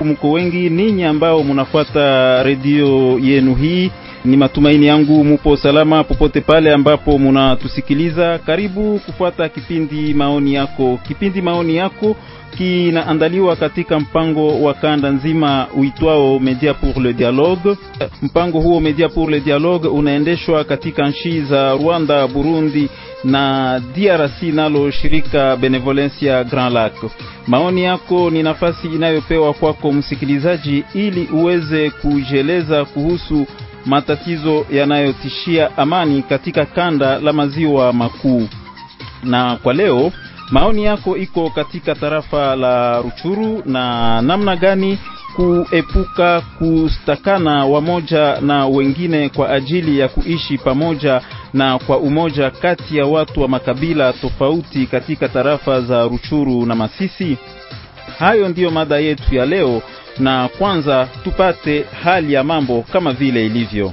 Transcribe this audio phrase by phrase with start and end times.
[0.00, 3.90] Naam, mko wengi ninyi ambao mnafuata redio yenu hii.
[4.24, 8.38] Ni matumaini yangu mupo salama popote pale ambapo munatusikiliza.
[8.38, 10.98] Karibu kufuata kipindi maoni yako.
[11.08, 12.16] Kipindi maoni yako
[12.58, 17.76] kinaandaliwa katika mpango wa kanda nzima uitwao Media pour le Dialogue.
[18.22, 22.88] Mpango huo Media pour le Dialogue unaendeshwa katika nchi za Rwanda, Burundi
[23.24, 26.92] na DRC nalo shirika Benevolencia Grand Lac.
[27.46, 33.46] Maoni yako ni nafasi inayopewa kwako msikilizaji, ili uweze kujieleza kuhusu
[33.86, 38.48] matatizo yanayotishia amani katika kanda la maziwa makuu.
[39.24, 40.12] Na kwa leo
[40.50, 44.98] maoni yako iko katika tarafa la Ruchuru na namna gani
[45.36, 51.20] kuepuka kustakana wamoja na wengine kwa ajili ya kuishi pamoja
[51.54, 57.36] na kwa umoja kati ya watu wa makabila tofauti katika tarafa za Ruchuru na Masisi.
[58.18, 59.82] Hayo ndiyo mada yetu ya leo,
[60.18, 63.92] na kwanza tupate hali ya mambo kama vile ilivyo.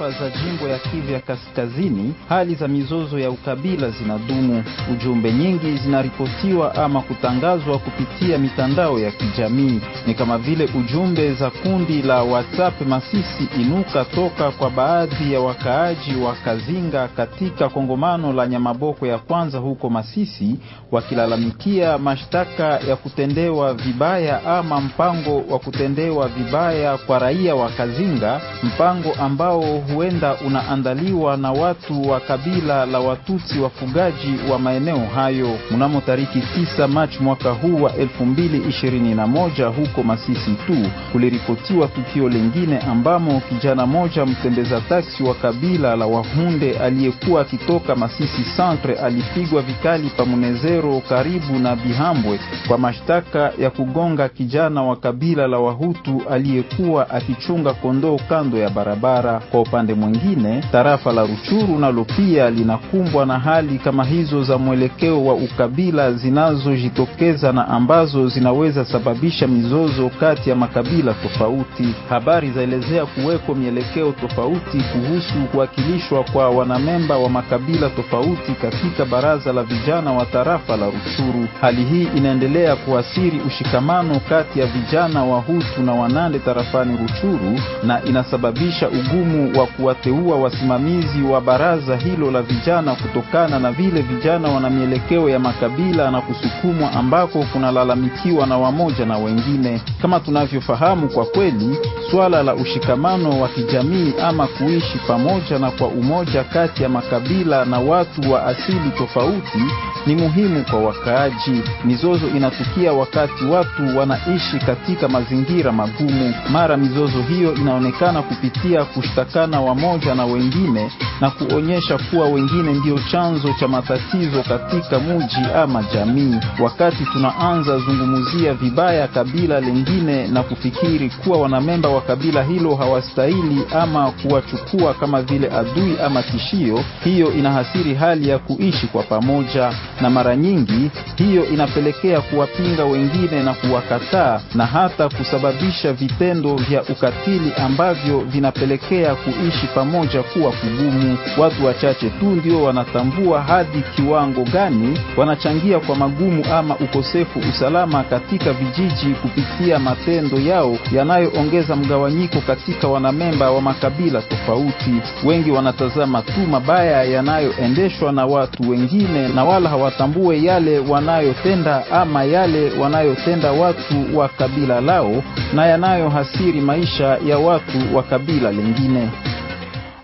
[0.00, 4.64] Za jimbo ya Kivu ya Kaskazini, hali za mizozo ya ukabila zinadumu.
[4.92, 12.02] Ujumbe nyingi zinaripotiwa ama kutangazwa kupitia mitandao ya kijamii, ni kama vile ujumbe za kundi
[12.02, 19.06] la WhatsApp Masisi Inuka toka kwa baadhi ya wakaaji wa Kazinga katika kongomano la Nyamaboko
[19.06, 20.56] ya kwanza huko Masisi,
[20.92, 29.12] wakilalamikia mashtaka ya kutendewa vibaya ama mpango wa kutendewa vibaya kwa raia wa Kazinga, mpango
[29.20, 35.58] ambao huenda unaandaliwa na watu wa kabila la Watutsi wafugaji wa maeneo hayo.
[35.70, 40.76] Mnamo tariki 9 Machi mwaka huu wa elfu mbili ishirini na moja huko Masisi tu
[41.12, 48.44] kuliripotiwa tukio lingine ambamo kijana moja mtembeza taksi wa kabila la Wahunde aliyekuwa akitoka Masisi
[48.56, 55.46] Centre alipigwa vikali pa Munezero karibu na Bihambwe kwa mashtaka ya kugonga kijana wa kabila
[55.46, 59.40] la Wahutu aliyekuwa akichunga kondoo kando ya barabara.
[59.50, 65.24] Kwa upande mwingine, tarafa la Ruchuru nalo pia linakumbwa na hali kama hizo za mwelekeo
[65.24, 71.94] wa ukabila zinazojitokeza na ambazo zinaweza sababisha mizozo kati ya makabila tofauti.
[72.08, 79.62] Habari zaelezea kuweko mielekeo tofauti kuhusu kuwakilishwa kwa wanamemba wa makabila tofauti katika baraza la
[79.62, 81.46] vijana wa tarafa la Ruchuru.
[81.60, 88.04] Hali hii inaendelea kuasiri ushikamano kati ya vijana wa Hutu na Wanande tarafani Ruchuru na
[88.04, 94.70] inasababisha ugumu wa kuwateua wasimamizi wa baraza hilo la vijana kutokana na vile vijana wana
[94.70, 99.80] mielekeo ya makabila na kusukumwa ambako kunalalamikiwa na wamoja na wengine.
[100.02, 101.78] Kama tunavyofahamu, kwa kweli
[102.10, 107.78] swala la ushikamano wa kijamii ama kuishi pamoja na kwa umoja kati ya makabila na
[107.80, 109.58] watu wa asili tofauti
[110.06, 111.62] ni muhimu kwa wakaaji.
[111.84, 116.34] Mizozo inatukia wakati watu wanaishi katika mazingira magumu.
[116.52, 123.52] Mara mizozo hiyo inaonekana kupitia kushtakana wamoja na wengine na kuonyesha kuwa wengine ndio chanzo
[123.60, 126.34] cha matatizo katika muji ama jamii.
[126.60, 134.10] Wakati tunaanza zungumuzia vibaya kabila lingine na kufikiri kuwa wanamemba wa kabila hilo hawastahili ama
[134.10, 140.36] kuwachukua kama vile adui ama tishio, hiyo inahasiri hali ya kuishi kwa pamoja, na mara
[140.36, 149.14] nyingi hiyo inapelekea kuwapinga wengine na kuwakataa na hata kusababisha vitendo vya ukatili ambavyo vinapelekea
[149.14, 151.18] kuishi pamoja kuwa kugumu.
[151.38, 158.52] Watu wachache tu ndio wanatambua hadi kiwango gani wanachangia kwa magumu ama ukosefu usalama katika
[158.52, 164.94] vijiji kupitia matendo yao yanayoongeza mgawanyiko katika wanamemba wa makabila tofauti.
[165.24, 172.70] Wengi wanatazama tu mabaya yanayoendeshwa na watu wengine na wala hawatambue yale wanayotenda ama yale
[172.80, 175.22] wanayotenda watu wa kabila lao
[175.54, 179.08] na yanayohasiri maisha ya watu wa kabila lingine.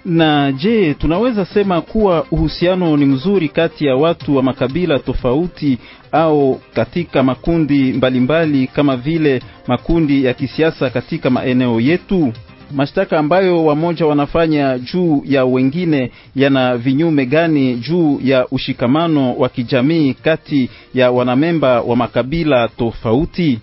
[0.05, 5.79] Na je, tunaweza sema kuwa uhusiano ni mzuri kati ya watu wa makabila tofauti
[6.12, 12.32] au katika makundi mbalimbali mbali kama vile makundi ya kisiasa katika maeneo yetu?
[12.75, 20.14] Mashtaka ambayo wamoja wanafanya juu ya wengine yana vinyume gani juu ya ushikamano wa kijamii
[20.14, 23.58] kati ya wanamemba wa makabila tofauti?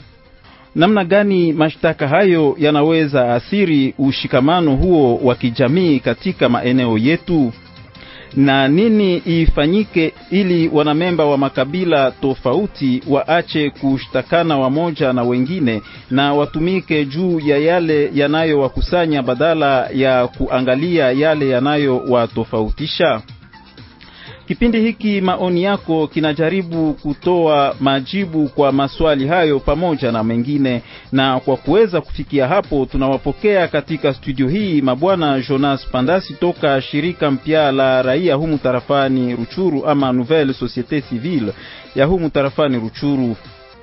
[0.75, 7.54] Namna gani mashtaka hayo yanaweza asiri ushikamano huo wa kijamii katika maeneo yetu?
[8.35, 15.81] Na nini ifanyike ili wanamemba wa makabila tofauti waache kushtakana wamoja na wengine
[16.12, 23.21] na watumike juu ya yale yanayowakusanya badala ya kuangalia yale yanayowatofautisha?
[24.47, 31.57] Kipindi hiki maoni yako kinajaribu kutoa majibu kwa maswali hayo pamoja na mengine, na kwa
[31.57, 38.35] kuweza kufikia hapo, tunawapokea katika studio hii mabwana Jonas Pandasi toka shirika mpya la raia
[38.35, 41.53] humu tarafani Ruchuru ama Nouvelle Societe Civile
[41.95, 43.35] ya humu tarafani Ruchuru.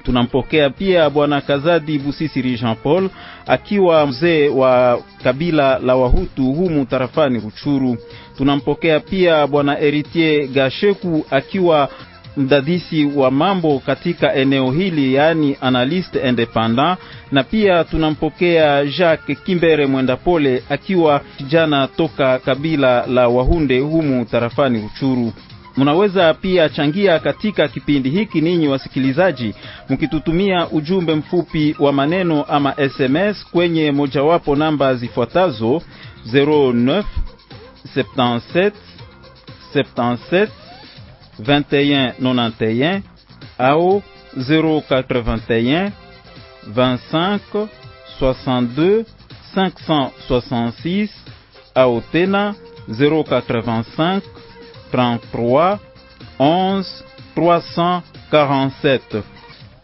[0.04, 3.10] Tunampokea pia bwana Kazadi Busisiri Jean Paul
[3.46, 7.96] akiwa mzee wa kabila la Wahutu humu tarafani Ruchuru.
[8.36, 11.88] Tunampokea pia bwana Eritier Gasheku akiwa
[12.36, 16.98] mdadisi wa mambo katika eneo hili, yaani analyst independant,
[17.32, 24.80] na pia tunampokea Jacques Kimbere Mwenda Pole akiwa kijana toka kabila la Wahunde humu tarafani
[24.80, 25.32] Ruchuru.
[25.76, 29.54] Munaweza pia changia katika kipindi hiki ninyi wasikilizaji,
[29.88, 35.82] mkitutumia ujumbe mfupi wa maneno ama SMS kwenye mojawapo namba zifuatazo
[36.32, 37.04] 09
[37.96, 38.72] 77
[39.74, 40.48] 77
[41.42, 43.00] 21 91
[43.58, 44.02] au
[44.38, 45.90] 081
[46.74, 47.66] 25
[48.20, 49.04] 62
[49.56, 51.08] 566
[51.74, 52.54] au tena
[52.90, 54.20] 085
[54.94, 55.78] 33
[56.38, 58.00] 11
[58.32, 59.22] 347.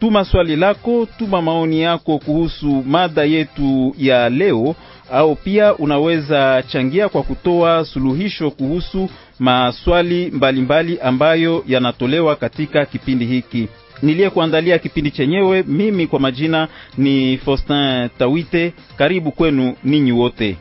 [0.01, 4.75] Tuma swali lako, tuma maoni yako kuhusu mada yetu ya leo,
[5.13, 9.09] au pia unaweza changia kwa kutoa suluhisho kuhusu
[9.39, 10.61] maswali mbalimbali
[10.93, 13.69] mbali ambayo yanatolewa katika kipindi hiki.
[14.03, 16.69] Niliyekuandalia kipindi chenyewe mimi kwa majina
[16.99, 18.73] ni Faustin Tawite.
[18.97, 20.57] Karibu kwenu ninyi wote.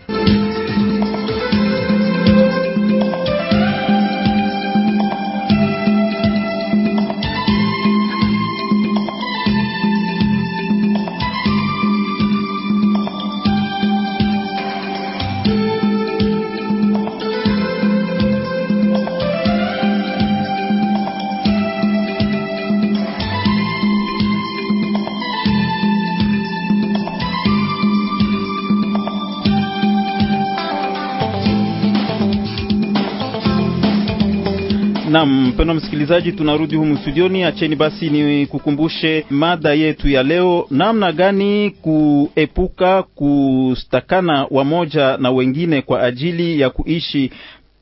[35.09, 37.43] Naam, mpendwa msikilizaji, tunarudi humu studioni.
[37.43, 45.81] Acheni basi ni kukumbushe mada yetu ya leo, namna gani kuepuka kustakana wamoja na wengine
[45.81, 47.31] kwa ajili ya kuishi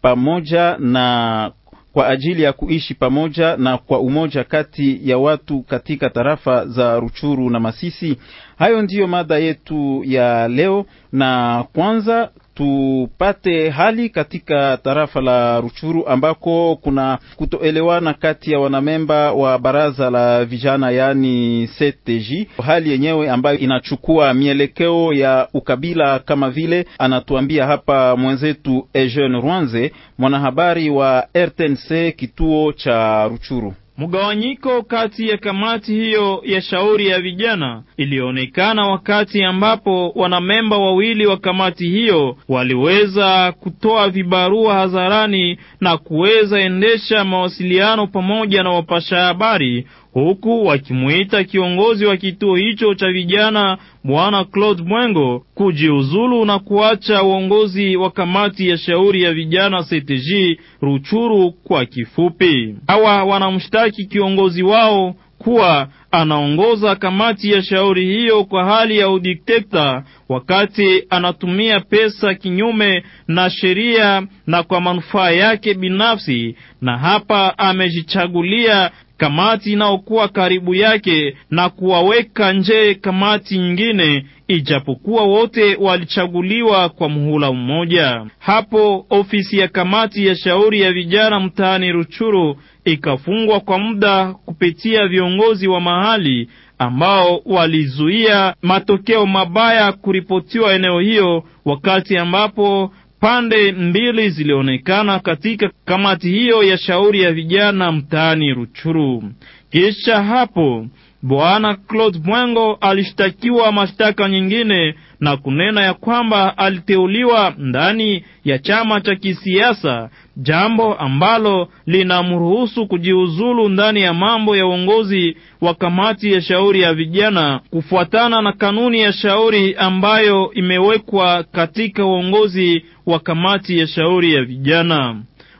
[0.01, 1.51] pamoja na
[1.93, 7.49] kwa ajili ya kuishi pamoja na kwa umoja kati ya watu katika tarafa za Ruchuru
[7.49, 8.17] na Masisi.
[8.57, 16.75] Hayo ndiyo mada yetu ya leo, na kwanza tupate hali katika tarafa la Ruchuru ambako
[16.81, 24.33] kuna kutoelewana kati ya wanamemba wa baraza la vijana yaani CTJ, hali yenyewe ambayo inachukua
[24.33, 33.27] mielekeo ya ukabila kama vile anatuambia hapa mwenzetu Eugene Rwanze, mwanahabari wa RTNC kituo cha
[33.27, 33.73] Ruchuru.
[33.97, 41.37] Mgawanyiko kati ya kamati hiyo ya shauri ya vijana ilionekana wakati ambapo wanamemba wawili wa
[41.37, 49.87] kamati hiyo waliweza kutoa vibarua hadharani na kuweza endesha mawasiliano pamoja na wapasha habari
[50.23, 57.97] huku wakimuita kiongozi wa kituo hicho cha vijana Bwana Claude Mwengo kujiuzulu na kuacha uongozi
[57.97, 62.75] wa kamati ya shauri ya vijana CTJ Ruchuru kwa kifupi.
[62.87, 71.03] Hawa wanamshtaki kiongozi wao kuwa anaongoza kamati ya shauri hiyo kwa hali ya udikteta, wakati
[71.09, 80.27] anatumia pesa kinyume na sheria na kwa manufaa yake binafsi, na hapa amejichagulia kamati inayokuwa
[80.27, 88.25] karibu yake na kuwaweka nje kamati nyingine, ijapokuwa wote walichaguliwa kwa muhula mmoja.
[88.39, 95.67] Hapo ofisi ya kamati ya shauri ya vijana mtaani Ruchuru ikafungwa kwa muda kupitia viongozi
[95.67, 105.71] wa mahali ambao walizuia matokeo mabaya kuripotiwa eneo hiyo, wakati ambapo pande mbili zilionekana katika
[105.85, 109.23] kamati hiyo ya shauri ya vijana mtaani Ruchuru.
[109.71, 110.87] Kisha hapo
[111.21, 119.15] Bwana Claude Mwengo alishtakiwa mashtaka nyingine na kunena ya kwamba aliteuliwa ndani ya chama cha
[119.15, 120.09] kisiasa,
[120.41, 127.59] jambo ambalo linamruhusu kujiuzulu ndani ya mambo ya uongozi wa kamati ya shauri ya vijana
[127.69, 135.15] kufuatana na kanuni ya shauri ambayo imewekwa katika uongozi wa kamati ya shauri ya vijana.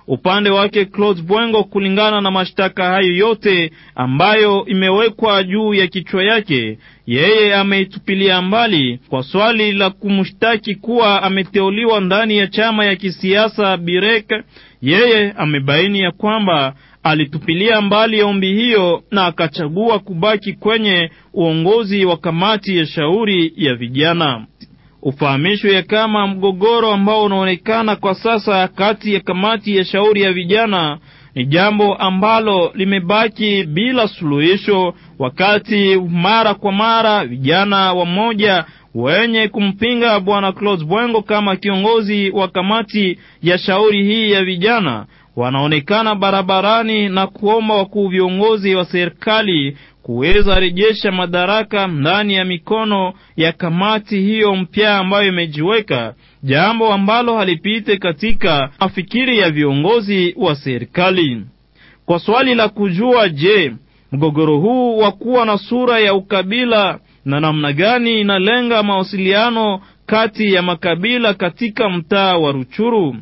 [0.10, 6.78] Upande wake Claude Bwengo, kulingana na mashtaka hayo yote ambayo imewekwa juu ya kichwa yake,
[7.08, 14.44] yeye ameitupilia mbali kwa swali la kumshtaki kuwa ameteuliwa ndani ya chama ya kisiasa Birek.
[14.82, 22.78] Yeye amebaini ya kwamba alitupilia mbali ombi hiyo na akachagua kubaki kwenye uongozi wa kamati
[22.78, 24.46] ya shauri ya vijana.
[25.02, 30.98] Ufahamishwe ya kama mgogoro ambao unaonekana kwa sasa kati ya kamati ya shauri ya vijana
[31.38, 38.66] ni jambo ambalo limebaki bila suluhisho, wakati mara kwa mara vijana wamoja
[38.96, 46.16] wenye kumpinga bwana Claude Bwengo kama kiongozi wa kamati ya shauri hii ya vijana wanaonekana
[46.16, 54.22] barabarani na kuomba wakuu viongozi wa serikali kuweza rejesha madaraka ndani ya mikono ya kamati
[54.22, 56.14] hiyo mpya ambayo imejiweka,
[56.44, 61.42] jambo ambalo halipite katika mafikiri ya viongozi wa serikali.
[62.06, 63.74] Kwa swali la kujua, je,
[64.12, 70.62] mgogoro huu wa kuwa na sura ya ukabila na namna gani inalenga mawasiliano kati ya
[70.62, 73.16] makabila katika mtaa wa Ruchuru,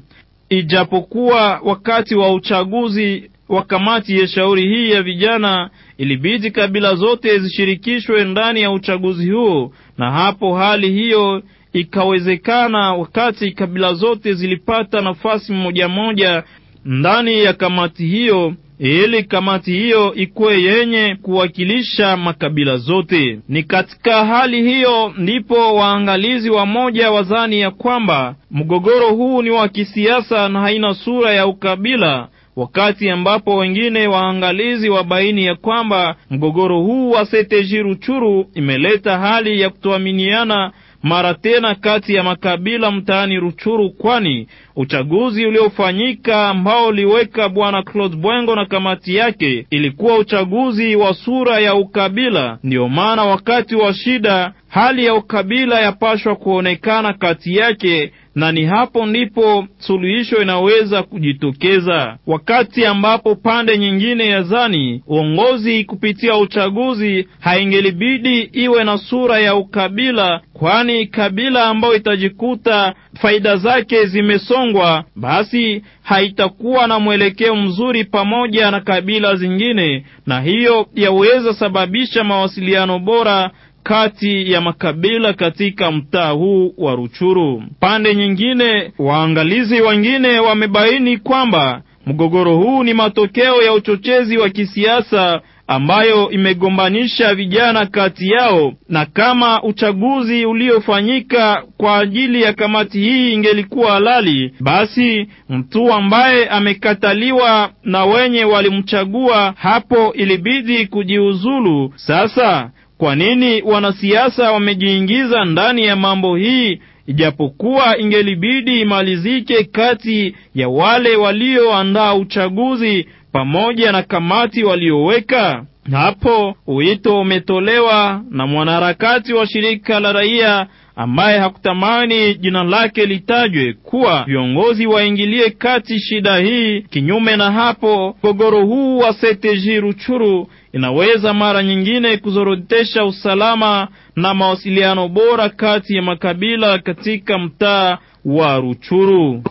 [0.50, 8.24] ijapokuwa wakati wa uchaguzi wa kamati ya shauri hii ya vijana ilibidi kabila zote zishirikishwe
[8.24, 11.43] ndani ya uchaguzi huo, na hapo hali hiyo
[11.79, 16.44] ikawezekana wakati kabila zote zilipata nafasi mmoja moja
[16.86, 23.39] ndani ya kamati hiyo ili kamati hiyo ikuwe yenye kuwakilisha makabila zote.
[23.50, 30.50] Ni katika hali hiyo ndipo waangalizi wamoja wazani ya kwamba mgogoro huu ni wa kisiasa
[30.50, 37.25] na haina sura ya ukabila, wakati ambapo wengine waangalizi wabaini ya kwamba mgogoro huu wa
[37.25, 40.72] Seteji Ruchuru imeleta hali ya kutoaminiana
[41.05, 48.55] mara tena kati ya makabila mtaani Ruchuru, kwani uchaguzi uliofanyika ambao uliweka bwana Claude Bwengo
[48.55, 52.57] na kamati yake ilikuwa uchaguzi wa sura ya ukabila.
[52.63, 59.06] Ndiyo maana wakati wa shida hali ya ukabila yapashwa kuonekana kati yake, na ni hapo
[59.06, 68.84] ndipo suluhisho inaweza kujitokeza, wakati ambapo pande nyingine ya zani uongozi kupitia uchaguzi haingelibidi iwe
[68.84, 77.56] na sura ya ukabila, kwani kabila ambayo itajikuta faida zake zimesongwa, basi haitakuwa na mwelekeo
[77.56, 83.51] mzuri pamoja na kabila zingine, na hiyo yaweza sababisha mawasiliano bora
[83.86, 87.63] kati ya makabila katika mtaa huu wa Ruchuru.
[87.80, 96.30] Pande nyingine, waangalizi wengine wamebaini kwamba mgogoro huu ni matokeo ya uchochezi wa kisiasa ambayo
[96.30, 104.54] imegombanisha vijana kati yao, na kama uchaguzi uliofanyika kwa ajili ya kamati hii ingelikuwa halali,
[104.60, 111.94] basi mtu ambaye amekataliwa na wenye walimchagua hapo ilibidi kujiuzulu.
[111.96, 121.15] Sasa kwa nini wanasiasa wamejiingiza ndani ya mambo hii, ijapokuwa ingelibidi imalizike kati ya wale
[121.15, 126.56] walioandaa uchaguzi pamoja na kamati walioweka hapo?
[126.68, 134.88] Wito umetolewa na mwanaharakati wa shirika la raia ambaye hakutamani jina lake litajwe kuwa viongozi
[134.88, 136.82] waingilie kati shida hii.
[136.82, 145.08] Kinyume na hapo, mgogoro huu wa Seteji Ruchuru inaweza mara nyingine kuzorotesha usalama na mawasiliano
[145.08, 149.44] bora kati ya makabila katika mtaa wa Ruchuru.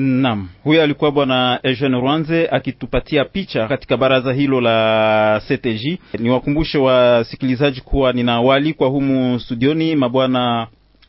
[0.00, 5.98] Naam, huyo alikuwa bwana Eugene Rwanze akitupatia picha katika baraza hilo la CTJ.
[6.18, 10.66] Niwakumbushe wasikilizaji kuwa ninawaalikwa humu studioni mabwana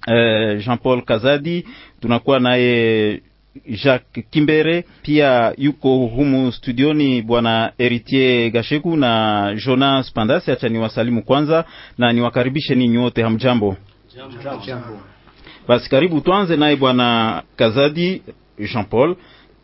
[0.08, 1.68] eh, Jean-Paul Kazadi,
[2.02, 3.22] tunakuwa naye
[3.84, 10.52] Jacques Kimbere, pia yuko humu studioni bwana Heritier Gasheku na Jonas Pandasi.
[10.52, 11.66] Acha niwasalimu kwanza
[11.98, 13.78] na niwakaribishe ninyi wote, hamjambo?
[14.66, 15.00] Jambo.
[15.68, 18.22] Basi karibu, tuanze naye bwana Kazadi
[18.68, 19.16] Jean Paul.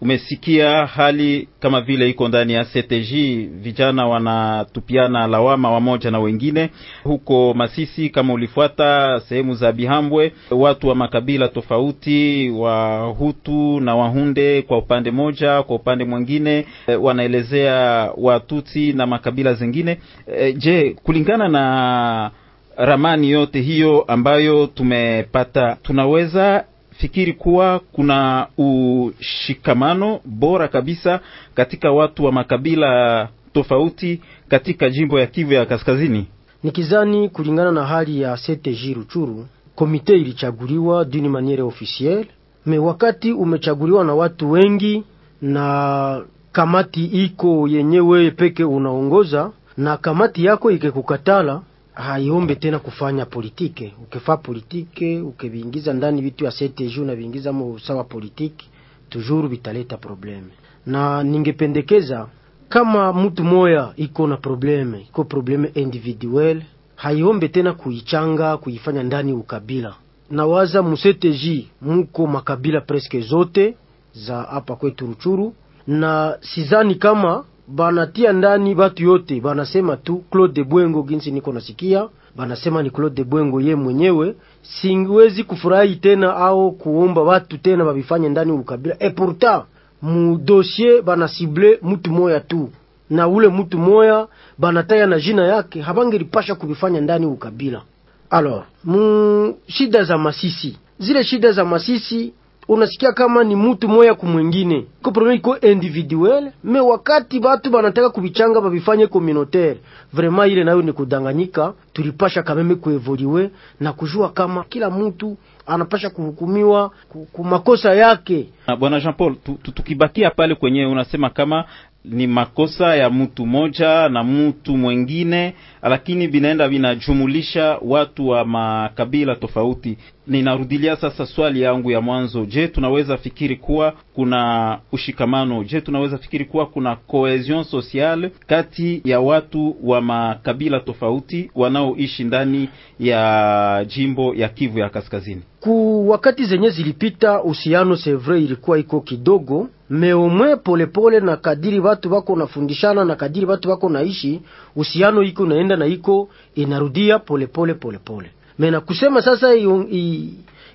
[0.02, 3.14] Umesikia hali kama vile iko ndani ya CTJ,
[3.62, 6.70] vijana wanatupiana lawama wamoja na wengine.
[7.04, 14.78] Huko Masisi, kama ulifuata sehemu za Bihambwe, watu wa makabila tofauti, Wahutu na Wahunde kwa
[14.78, 19.98] upande moja, kwa upande mwingine e, wanaelezea Watuti na makabila zingine.
[20.38, 22.32] E, je, kulingana na
[22.78, 26.66] ramani yote hiyo ambayo tumepata, tunaweza
[26.98, 31.20] fikiri kuwa kuna ushikamano bora kabisa
[31.56, 36.28] katika watu wa makabila tofauti katika jimbo ya Kivu ya Kaskazini.
[36.64, 42.28] Nikizani kulingana na hali ya CTJ Ruchuru, komite ilichaguliwa dini maniere officielle,
[42.66, 45.04] me wakati umechaguliwa na watu wengi
[45.42, 46.22] na
[46.52, 51.62] kamati iko yenyewe peke unaongoza, na kamati yako ikekukatala
[51.96, 53.94] haiombe tena kufanya politike.
[54.04, 58.66] Ukifaa politike ukiviingiza ndani vitu ya CTG na viingiza mo sawa politike,
[59.10, 60.48] tujuru vitaleta probleme,
[60.86, 62.28] na ningependekeza
[62.70, 66.62] kama mtu moya iko na probleme, iko probleme individuel,
[66.96, 69.96] haiombe tena kuichanga kuifanya ndani ukabila.
[70.30, 73.78] Nawaza museteji muko makabila preske zote
[74.14, 75.54] za hapa kwetu Ruchuru,
[75.88, 81.04] na sizani kama banatia ndani batu yote, banasema tu Claude Bwengo.
[81.04, 84.36] Ginsi niko nasikia banasema ni Claude Bwengo ye mwenyewe.
[84.62, 88.96] Singiwezi kufurahi tena au kuomba watu tena babifanye ndani ukabila.
[89.00, 89.64] E pourtant
[90.02, 92.70] mu dossier bana cible mtu moya tu,
[93.10, 97.82] na ule mtu moya banataya na jina yake, habangelipasha kubifanya ndani ukabila.
[98.30, 102.34] Alors mu shida za Masisi, zile shida za Masisi
[102.68, 108.62] unasikia kama ni mtu moya kumwengine, ko problem iko individuel, me wakati batu banataka kubichanga
[108.62, 109.80] babifanye communautaire,
[110.14, 111.74] vraiment ile nayo ni kudanganyika.
[111.94, 116.92] Tulipasha kameme kuevoliwe na kujua kama kila mtu anapasha kuhukumiwa
[117.32, 118.50] kumakosa yake.
[118.80, 121.66] Bwana Jean Paul, tukibakia pale kwenye unasema kama
[122.10, 129.98] ni makosa ya mtu moja na mtu mwengine, lakini vinaenda vinajumulisha watu wa makabila tofauti.
[130.28, 132.46] Ninarudilia sasa swali yangu ya mwanzo.
[132.46, 135.64] Je, tunaweza fikiri kuwa kuna ushikamano?
[135.64, 142.70] Je, tunaweza fikiri kuwa kuna cohesion sociale kati ya watu wa makabila tofauti wanaoishi ndani
[143.00, 145.42] ya jimbo ya Kivu ya Kaskazini?
[145.60, 152.36] Ku wakati zenye zilipita, uhusiano sevre ilikuwa iko kidogo meomwe polepole, na kadiri watu wako
[152.36, 154.42] nafundishana na kadiri watu wako naishi,
[154.76, 159.54] uhusiano iko naenda na iko inarudia polepole polepole mena kusema sasa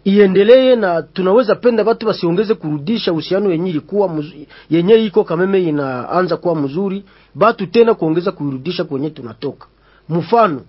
[0.04, 4.24] iendeleye na tunaweza penda watu wasiongeze kurudisha usiano yenye ilikuwa
[4.70, 7.04] yenye iko kameme inaanza kuwa mzuri,
[7.34, 9.66] batu tena kuongeza kuirudisha kwenye tunatoka.
[10.08, 10.60] Mfano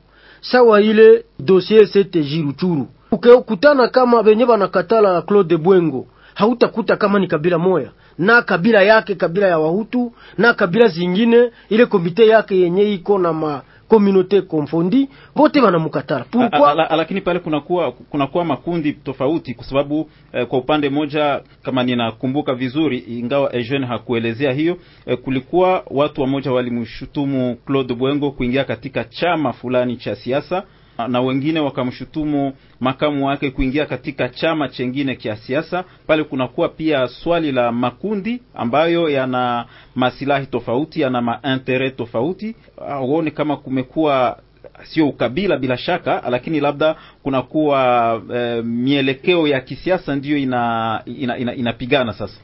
[0.42, 7.58] sawa ile dossier CTG Ruchuru, ukikutana kama benye banakatala Claude Bwengo, hautakuta kama ni kabila
[7.58, 13.20] moya na kabila yake kabila ya Wahutu na kabila zingine, ile komite yake yenye iko
[13.20, 16.76] na ma communauté confondi bote banamukatala pourquoi.
[16.98, 22.98] Lakini pale kunakuwa kunakuwa makundi tofauti, kwa sababu eh, kwa upande moja kama ninakumbuka vizuri,
[22.98, 29.98] ingawa Eugene hakuelezea hiyo eh, kulikuwa watu wamoja walimshutumu Claude Bwengo kuingia katika chama fulani
[29.98, 30.64] cha siasa
[31.08, 35.84] na wengine wakamshutumu makamu wake kuingia katika chama chengine cha siasa.
[36.08, 42.56] Pale kunakuwa pia swali la makundi ambayo yana masilahi tofauti, yana maintere tofauti.
[43.02, 44.38] Uone kama kumekuwa
[44.84, 51.56] sio ukabila bila shaka, lakini labda kunakuwa e, mielekeo ya kisiasa ndiyo ina, ina, ina,
[51.56, 52.40] inapigana sasa.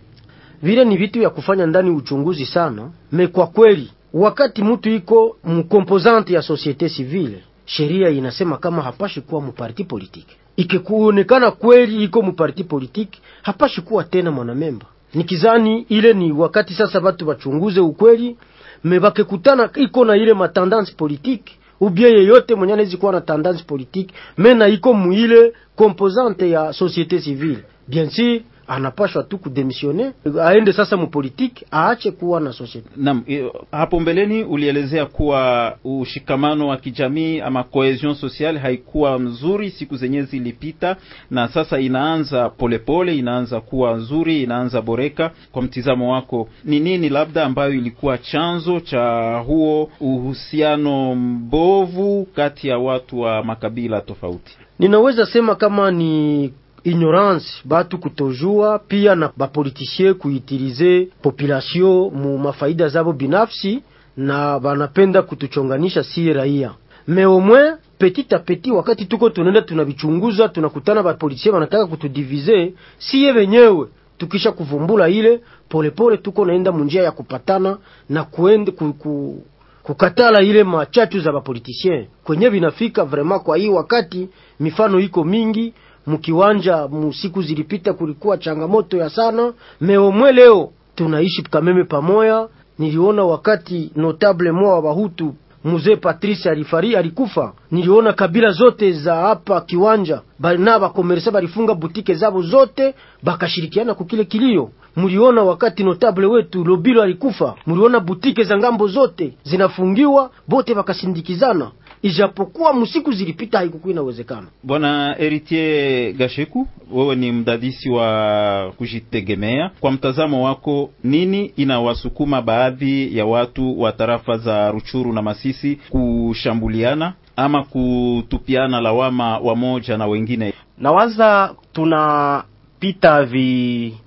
[0.64, 6.34] Vile ni vitu vya kufanya ndani uchunguzi sana me, kwa kweli wakati mtu iko mkomposante
[6.34, 10.36] ya societe civile sheria inasema kama hapashi kuwa muparti politiki.
[10.56, 14.86] Ikikuonekana kweli iko muparti politiki, hapashi kuwa tena mwanamemba.
[15.14, 18.38] Nikizani ile ni wakati sasa watu wachunguze ukweli,
[18.84, 24.68] mebakekutana iko na ile matendance politiki ubie yeyote mwenye anaweza kuwa na tendance politiki mena
[24.68, 32.12] iko muile composante ya societe civile, bien sûr anapashwa tu kudemisione aende sasa mupolitiki aache
[32.12, 32.90] kuwa na society.
[32.98, 33.24] Naam,
[33.72, 40.96] hapo mbeleni ulielezea kuwa ushikamano wa kijamii ama cohesion sociale haikuwa mzuri siku zenye zilipita,
[41.32, 45.32] na sasa inaanza polepole pole, inaanza kuwa nzuri, inaanza boreka.
[45.52, 52.78] Kwa mtizamo wako, ni nini labda ambayo ilikuwa chanzo cha huo uhusiano mbovu kati ya
[52.78, 54.58] watu wa makabila tofauti?
[54.80, 56.54] Ninaweza sema kama ni
[56.92, 63.82] ignorance batu kutojua, pia na bapolitisie kuitilize population mu mafaida zabo binafsi,
[64.18, 66.72] na banapenda kutuchonganisha si raia.
[67.08, 74.52] meomwe petit a petit, wakati tuko tunaenda tunavichunguza, tunakutana bapolisie banataka kutudivize, siye wenyewe tukisha
[74.52, 77.78] kuvumbula ile polepole pole, tuko naenda munjia ya kupatana
[78.10, 79.44] na kuende ku, ku,
[79.84, 83.42] kukatala ile machachu za bapolitisien kwenye binafika vraiment.
[83.44, 85.74] Kwa hii wakati mifano iko mingi
[86.08, 92.48] mukiwanja musiku zilipita kulikuwa changamoto ya sana meomwe, leo tunaishi kameme pamoya.
[92.80, 95.34] Niliona wakati notable mwa wa Bahutu
[95.66, 100.22] mzee Patrice alifari alikufa, niliona kabila zote za hapa kiwanja
[100.58, 104.70] na bakomeresa balifunga butike zabo zote bakashirikiana kukile kilio.
[104.96, 111.72] Muliona wakati notable wetu Lobilo alikufa, muliona butike za ng'ambo zote zinafungiwa, bote bakasindikizana
[112.08, 114.48] ijapokuwa msiku zilipita haikukuwa inawezekana.
[114.64, 119.72] Bwana Heritier Gasheku, wewe ni mdadisi wa kujitegemea.
[119.80, 127.14] Kwa mtazamo wako, nini inawasukuma baadhi ya watu wa tarafa za Ruchuru na Masisi kushambuliana
[127.36, 130.54] ama kutupiana lawama wamoja na wengine?
[130.78, 133.98] Nawaza tunapita vi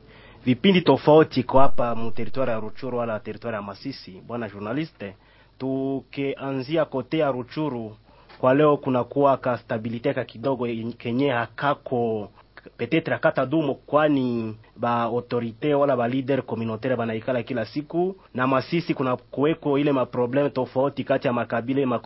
[0.44, 5.14] vipindi tofauti kwa hapa mu territoire ya Ruchuru wala territoire ya Masisi, bwana journaliste.
[5.60, 7.96] Tukianzia ya Ruchuru
[8.40, 10.66] kwa leo, kunakuwa ka stabilite ka kidogo
[10.98, 12.28] kenye hakako
[12.76, 18.94] petetre akata dumo, kwani ba autorite wala ba leader communautaire banaikala kila siku na Masisi.
[18.94, 21.98] Kuna kuweko ile maprobleme tofauti kati ya makabila ma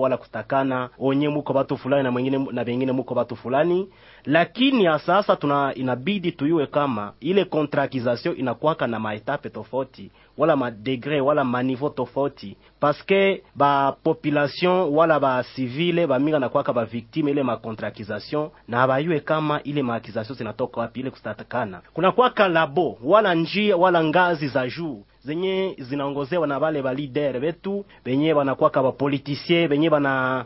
[0.00, 3.88] wala kutakana onye muko batu fulani na mwingine na bengine muko batu fulani,
[4.26, 11.20] lakini ya sasa tuna inabidi tuyue kama ile contractisation inakuwaka na maetape tofauti wala madegre
[11.20, 17.42] wala maniveau tofauti, paske ba population wala ba civile ba minga nakuwaka ba victime ile
[17.42, 22.98] ma contractisation na bayue kama ile ma accusation zinatoka wapi ile kustatakana kuna kwaka labo
[23.04, 28.82] wala njia wala ngazi za juu zenye zinaongozewa na bale ba leader betu benye banakwaka
[28.82, 30.44] ba politicien benye bana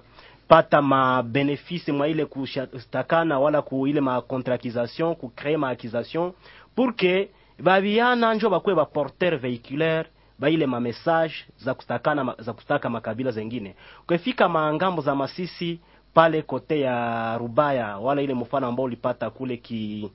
[0.49, 6.33] pata ma benefice mwa ile kustakana wala ku ile ma contractisation ku kre ma accusation
[6.75, 10.09] pour que babiana njo bakwe ba porteur véhiculaire
[10.39, 13.75] ba ile ma message za kustakana za kustaka makabila zengine.
[14.03, 15.81] Ukifika maangambo za Masisi
[16.15, 20.11] pale kote ya Rubaya wala ile mfano ambao ulipata kule ki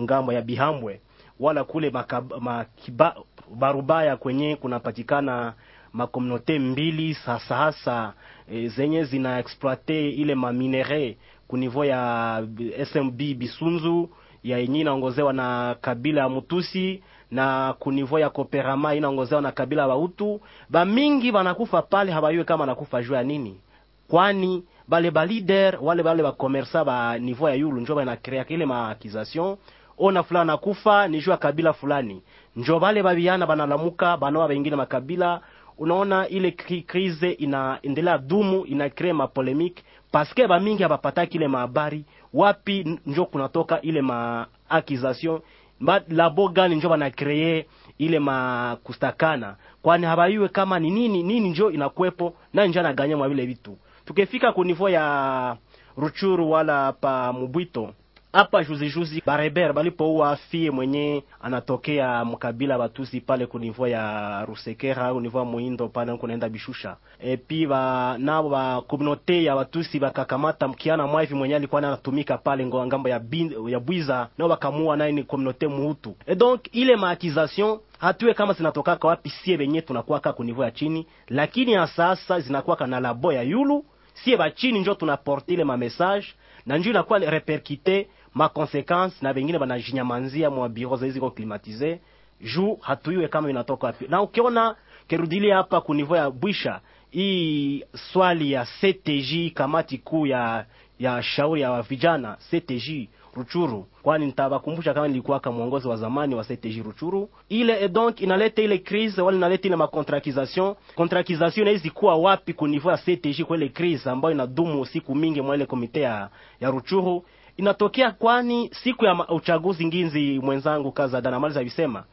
[0.00, 1.00] ng'ambo ya Bihambwe
[1.40, 3.16] wala kule makab, makiba,
[3.54, 5.54] Barubaya kwenye kunapatikana
[5.92, 8.12] makomunote mbili sasa hasa
[8.52, 11.16] e, zenye zina exploite ile maminere
[11.48, 12.42] ku ya
[12.84, 14.08] SMB Bisunzu
[14.44, 19.88] ya yenye inaongozewa na kabila ya Mutusi na ku ya Koperama inaongozewa na kabila ya
[19.88, 20.40] Bahutu.
[20.70, 23.60] Bamingi banakufa pale, habayue kama nakufa juu ya nini,
[24.08, 28.44] kwani bale ba leader wale bale ba commerçant ba niveau ya yulu njo bana crea
[28.44, 29.56] kile ma accusation
[29.98, 32.22] ona fulani nakufa ni juu ya kabila fulani,
[32.56, 35.40] njo bale babiana banalamuka banoa bengine makabila.
[35.78, 36.50] Unaona ile
[36.86, 44.02] krize inaendelea dumu, ina mapolemike paske ba mingi abapataki ile mahabari wapi njo kunatoka ile
[44.02, 45.40] ma accusation
[45.80, 47.66] ba labo gani njo bana cree
[47.98, 53.28] ile ma kustakana, kwani habayue kama ni nini nini njo inakwepo na njo anaganya mwa
[53.28, 53.78] vile vitu.
[54.04, 55.56] Tukifika kunivo ya
[55.96, 57.94] Ruchuru wala pa Mubwito
[58.32, 65.38] hapa juzi juzi bareber balipouwa fie mwenye anatokea mkabila Batusi pale kunivo ya Rusekera niveau
[65.38, 66.96] ya Muindo pale kunaenda Bishusha.
[67.20, 72.86] Epi ba nabo ba komunote ya Batusi bakakamata mkiana mwaivi mwenye alikuwa anatumika pale ngo
[72.86, 76.14] ng'ambo ya bin, ya Bwiza nao bakamua naye ni komunote Muhutu.
[76.26, 81.06] Et donc ile maakization hatuwe kama zinatokaka wapi, sie benye tunakuwaka ku niveau ya chini,
[81.28, 83.84] lakini ya sasa zinakuwaka na labo ya yulu
[84.24, 86.26] sie bachini njo tunaporte ile ma message
[86.66, 92.00] na njo inakuwa repercute ma consequence na bengine banajinyamanzia mwa biro za hizo klimatize
[92.40, 94.06] juu hatuiwe kama inatoka wapi.
[94.08, 100.66] Na ukiona kerudilia hapa ku niveau ya Bwisha, hii swali ya CTJ kamati kuu ya
[100.98, 106.44] ya shauri ya vijana CTJ Ruchuru, kwani nitabakumbusha kama nilikuwa kama mwongozi wa zamani wa
[106.44, 107.28] CTJ Ruchuru.
[107.48, 110.74] Ile et donc inaleta ile crise wala inaleta ile macontractisation.
[110.94, 115.40] Contractisation inaweza kuwa wapi ku niveau ya CTJ kwa ile crise ambayo inadumu siku mingi
[115.40, 116.28] mwa ile komite ya,
[116.60, 117.24] ya Ruchuru
[117.58, 122.04] inatokea, kwani siku ya uchaguzi nginzi mwenzangu kaza dana maliza visema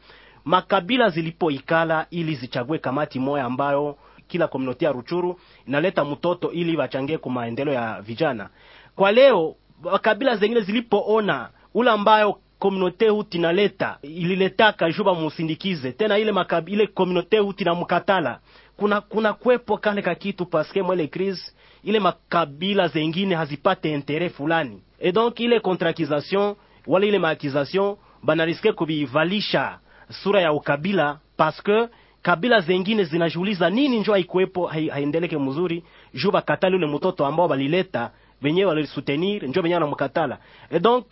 [0.44, 3.96] makabila zilipoikala ili zichague kamati moya ambayo
[4.28, 8.48] kila komunoti ya Ruchuru inaleta mtoto ili wachangie kwa maendeleo ya vijana.
[8.96, 9.56] Kwa leo
[10.02, 16.86] kabila zengine zilipoona ule ambayo komunote huti naleta ililetaka juba musindikize tena ile makabila ile
[16.92, 18.40] komunote huti na mkatala
[18.76, 21.52] kuna kuna kwepo kale ka kitu paske mwele crise
[21.86, 24.82] ile makabila zengine hazipate intere fulani.
[25.00, 29.78] Et donc ile contractisation wala ile maakisation banariske kubivalisha
[30.10, 31.88] sura ya ukabila paske
[32.22, 38.10] kabila zengine zinajiuliza nini njo haikuwepo haiendeleke mzuri juu bakatali ule mtoto ambao balileta
[38.42, 40.38] wenyewe walisutenir njo wenyewe wanamkatala.
[40.70, 41.04] Et donc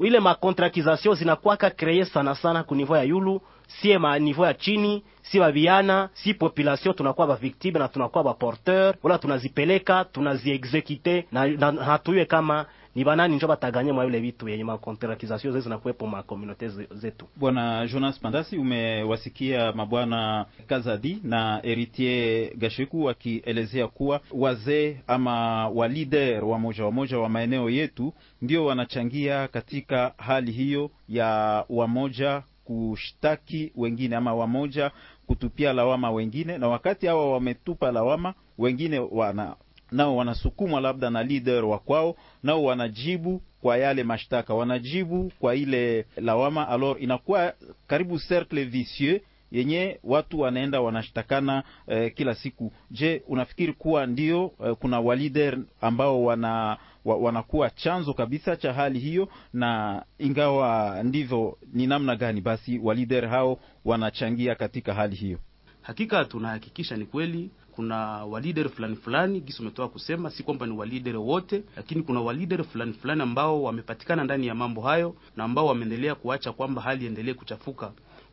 [0.00, 5.02] ile makontrakization zinakwaka kreye sana sana ku niveau ya yulu sie ma niveau ya chini
[5.22, 11.46] si babiana si population tunakuwa ba victime na tunakuwa ba porteur wala tunazipeleka tunaziexekite na,
[11.46, 16.22] na, hatuye kama ni banani njo bataganye mwa yule vitu yenye makontrakization na zinakuwepo ma
[16.22, 17.26] communauté zetu.
[17.36, 26.44] Bwana Jonas Pandasi, umewasikia mabwana Kazadi na Heritier Gashiku wakielezea kuwa wazee ama wa leader
[26.44, 33.72] wa moja wa moja wa maeneo yetu ndio wanachangia katika hali hiyo ya wamoja kushtaki
[33.76, 34.90] wengine ama wamoja
[35.26, 39.56] kutupia lawama wengine, na wakati hawa wametupa lawama wengine wana
[39.92, 46.06] nao wanasukumwa labda na leader wa kwao, nao wanajibu kwa yale mashtaka, wanajibu kwa ile
[46.16, 47.54] lawama, alors inakuwa
[47.86, 49.20] karibu cercle vicieux
[49.52, 52.72] yenye watu wanaenda wanashtakana eh, kila siku.
[52.90, 58.98] Je, unafikiri kuwa ndio eh, kuna walider ambao wana wa, wanakuwa chanzo kabisa cha hali
[58.98, 65.38] hiyo, na ingawa ndivyo, ni namna gani basi walider hao wanachangia katika hali hiyo?
[65.82, 71.16] Hakika tunahakikisha ni kweli kuna walider fulani fulani, gisi umetoa kusema, si kwamba ni walider
[71.16, 76.14] wote, lakini kuna walider fulani fulani ambao wamepatikana ndani ya mambo hayo na ambao wameendelea
[76.14, 77.92] kuacha kwamba hali endelee kuchafuka.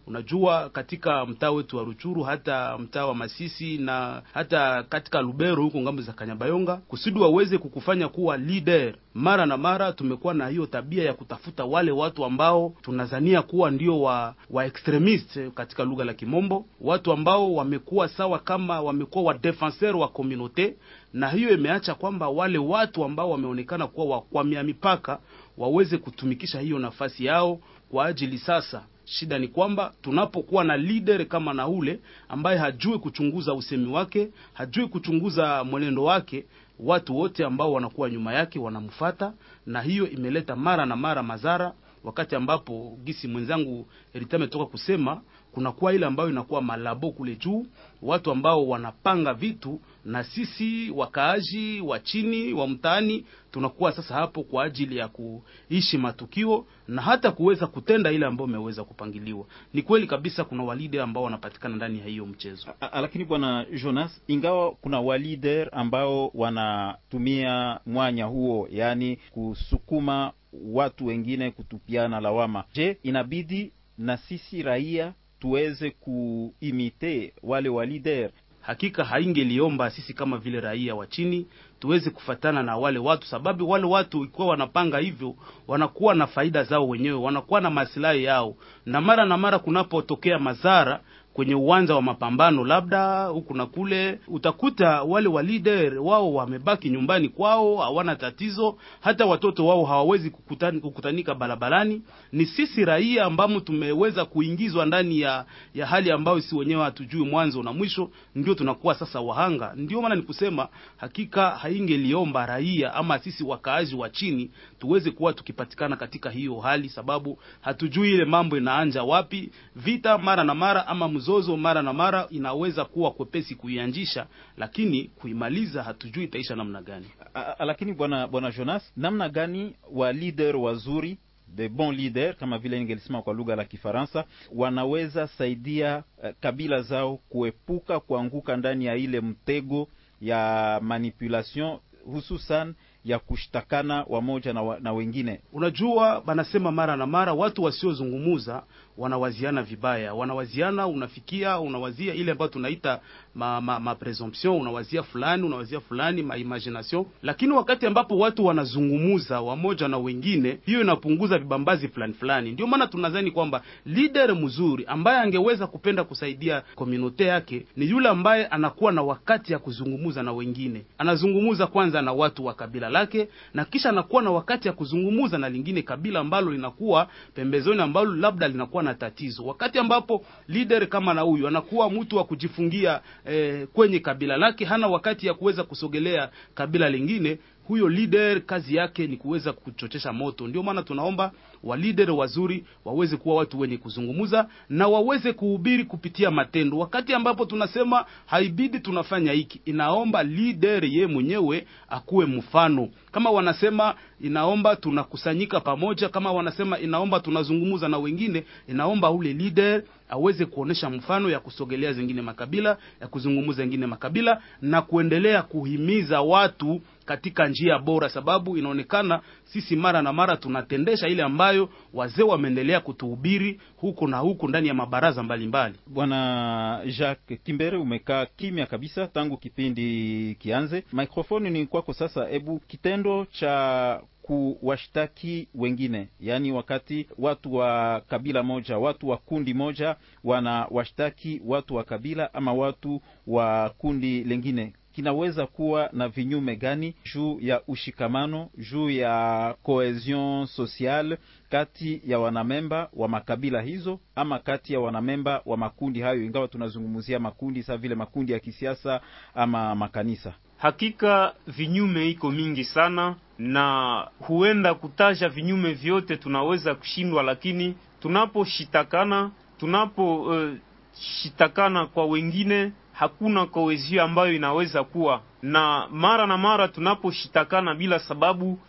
[0.09, 5.81] Unajua, katika mtaa wetu wa Ruchuru, hata mtaa wa Masisi na hata katika Lubero huko
[5.81, 11.03] ng'ambo za Kanyabayonga, kusudi waweze kukufanya kuwa leader, mara na mara tumekuwa na hiyo tabia
[11.03, 16.65] ya kutafuta wale watu ambao tunazania kuwa ndio wa, wa extremist katika lugha la Kimombo,
[16.81, 20.75] watu ambao wamekuwa sawa kama wamekuwa wa defenseur wa komunote,
[21.13, 25.19] na hiyo imeacha kwamba wale watu ambao wameonekana kuwa wakwamia mipaka
[25.57, 27.59] waweze kutumikisha hiyo nafasi yao
[27.91, 33.53] kwa ajili sasa Shida ni kwamba tunapokuwa na leader kama na ule ambaye hajui kuchunguza
[33.53, 36.45] usemi wake, hajui kuchunguza mwenendo wake,
[36.79, 39.33] watu wote ambao wanakuwa nyuma yake wanamfata,
[39.65, 41.73] na hiyo imeleta mara na mara madhara.
[42.03, 47.65] Wakati ambapo gisi mwenzangu Erita ametoka kusema, kunakuwa ile ambayo inakuwa malabo kule juu,
[48.01, 54.63] watu ambao wanapanga vitu, na sisi wakaaji wa chini wa mtaani tunakuwa sasa hapo kwa
[54.63, 59.45] ajili ya kuishi matukio na hata kuweza kutenda ile ambayo imeweza kupangiliwa.
[59.73, 62.67] Ni kweli kabisa kuna walide ambao wanapatikana ndani ya hiyo mchezo.
[62.81, 71.51] A, Lakini bwana Jonas, ingawa kuna walider ambao wanatumia mwanya huo, yaani kusukuma watu wengine
[71.51, 78.29] kutupiana lawama, je, inabidi na sisi raia tuweze kuimite wale walider?
[78.69, 81.47] Hakika haingeliomba sisi kama vile raia wa chini
[81.79, 85.35] tuweze kufatana na wale watu, sababu wale watu ikiwa wanapanga hivyo,
[85.67, 88.55] wanakuwa na faida zao wenyewe, wanakuwa na masilahi yao,
[88.85, 91.01] na mara na mara kunapotokea madhara
[91.39, 97.29] kwenye uwanja wa mapambano labda huku na kule, utakuta wale wa leader wao wamebaki nyumbani
[97.29, 102.01] kwao, hawana tatizo, hata watoto wao hawawezi kukutani, kukutanika barabarani.
[102.31, 107.63] Ni sisi raia ambamo tumeweza kuingizwa ndani ya, ya hali ambayo si wenyewe hatujui mwanzo
[107.63, 109.73] na mwisho, ndio tunakuwa sasa wahanga.
[109.75, 116.29] Ndio maana nikusema hakika haingeliomba raia ama sisi wakaazi wa chini tuweze kuwa tukipatikana katika
[116.29, 121.81] hiyo hali, sababu hatujui ile mambo inaanja wapi, vita mara na mara ama mzozo mara
[121.81, 127.05] na mara inaweza kuwa kwepesi kuianzisha, lakini kuimaliza hatujui itaisha namna gani.
[127.33, 131.17] A, lakini bwana bwana Jonas, namna gani wa leader wazuri
[131.55, 137.17] de bon leader kama vile ningelisema kwa lugha la Kifaransa wanaweza saidia uh, kabila zao
[137.17, 139.87] kuepuka kuanguka ndani ya ile mtego
[140.21, 142.73] ya manipulation hususan
[143.05, 145.41] ya kushtakana wamoja na, wa, na wengine.
[145.53, 148.63] Unajua, banasema mara na mara watu wasiozungumuza
[148.99, 152.99] wanawaziana vibaya, wanawaziana, unafikia unawazia ile ambayo tunaita
[153.35, 159.41] ma, ma, ma presumption, unawazia fulani unawazia fulani ma imagination, lakini wakati ambapo watu wanazungumuza
[159.41, 162.51] wamoja na wengine, hiyo inapunguza vibambazi fulani fulani.
[162.51, 168.47] Ndio maana tunadhani kwamba leader mzuri ambaye angeweza kupenda kusaidia community yake ni yule ambaye
[168.47, 173.65] anakuwa na wakati ya kuzungumuza na wengine, anazungumuza kwanza na watu wa kabila lake na
[173.65, 178.83] kisha anakuwa na wakati ya kuzungumuza na lingine kabila ambalo linakuwa pembezoni, ambalo labda linakuwa
[178.83, 179.45] na tatizo.
[179.45, 184.87] Wakati ambapo leader kama na huyu anakuwa mtu wa kujifungia eh, kwenye kabila lake, hana
[184.87, 190.47] wakati ya kuweza kusogelea kabila lingine huyo leader kazi yake ni kuweza kuchochesha moto.
[190.47, 191.31] Ndio maana tunaomba
[191.63, 196.77] wa leader wazuri waweze kuwa watu wenye kuzungumza na waweze kuhubiri kupitia matendo.
[196.77, 202.89] Wakati ambapo tunasema haibidi tunafanya hiki, inaomba leader ye mwenyewe akuwe mfano.
[203.11, 210.45] Kama wanasema inaomba tunakusanyika pamoja, kama wanasema inaomba tunazungumza na wengine, inaomba ule leader aweze
[210.45, 217.47] kuonesha mfano ya kusogelea zingine makabila, ya kuzungumza zingine makabila na kuendelea kuhimiza watu katika
[217.47, 224.07] njia bora, sababu inaonekana sisi mara na mara tunatendesha ile ambayo wazee wameendelea kutuhubiri huko
[224.07, 225.75] na huko ndani ya mabaraza mbalimbali.
[225.87, 230.83] Bwana Jacques Kimbere, umekaa kimya kabisa tangu kipindi kianze.
[230.93, 232.25] Mikrofoni ni kwako sasa.
[232.27, 239.95] Hebu kitendo cha kuwashtaki wengine, yaani wakati watu wa kabila moja, watu wa kundi moja
[240.23, 247.37] wanawashtaki watu wa kabila ama watu wa kundi lengine kinaweza kuwa na vinyume gani juu
[247.41, 251.17] ya ushikamano, juu ya cohesion sociale
[251.49, 257.19] kati ya wanamemba wa makabila hizo ama kati ya wanamemba wa makundi hayo, ingawa tunazungumzia
[257.19, 259.01] makundi saa vile makundi ya kisiasa
[259.35, 260.33] ama makanisa.
[260.57, 271.83] Hakika vinyume iko mingi sana, na huenda kutaja vinyume vyote tunaweza kushindwa, lakini tunaposhitakana tunaposhitakana
[271.83, 278.59] uh, kwa wengine, hakuna kohezio ambayo inaweza kuwa na mara na mara tunaposhitakana bila sababu.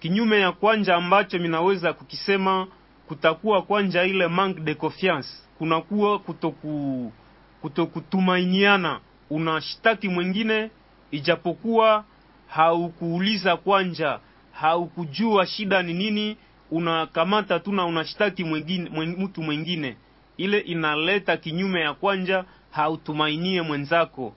[0.00, 2.66] Kinyume ya kwanja ambacho minaweza kukisema,
[3.08, 7.12] kutakuwa kwanja ile manque de confiance, kunakuwa kutoku
[7.62, 9.00] kutokutumainiana.
[9.30, 10.70] Unashitaki mwingine
[11.10, 12.04] ijapokuwa
[12.48, 14.18] haukuuliza kwanja,
[14.52, 16.36] haukujua shida ni nini,
[16.70, 17.86] unakamata tu na
[18.44, 19.96] mwingine mtu mwingine
[20.36, 24.34] ile inaleta kinyume ya kwanja, hautumainie mwenzako.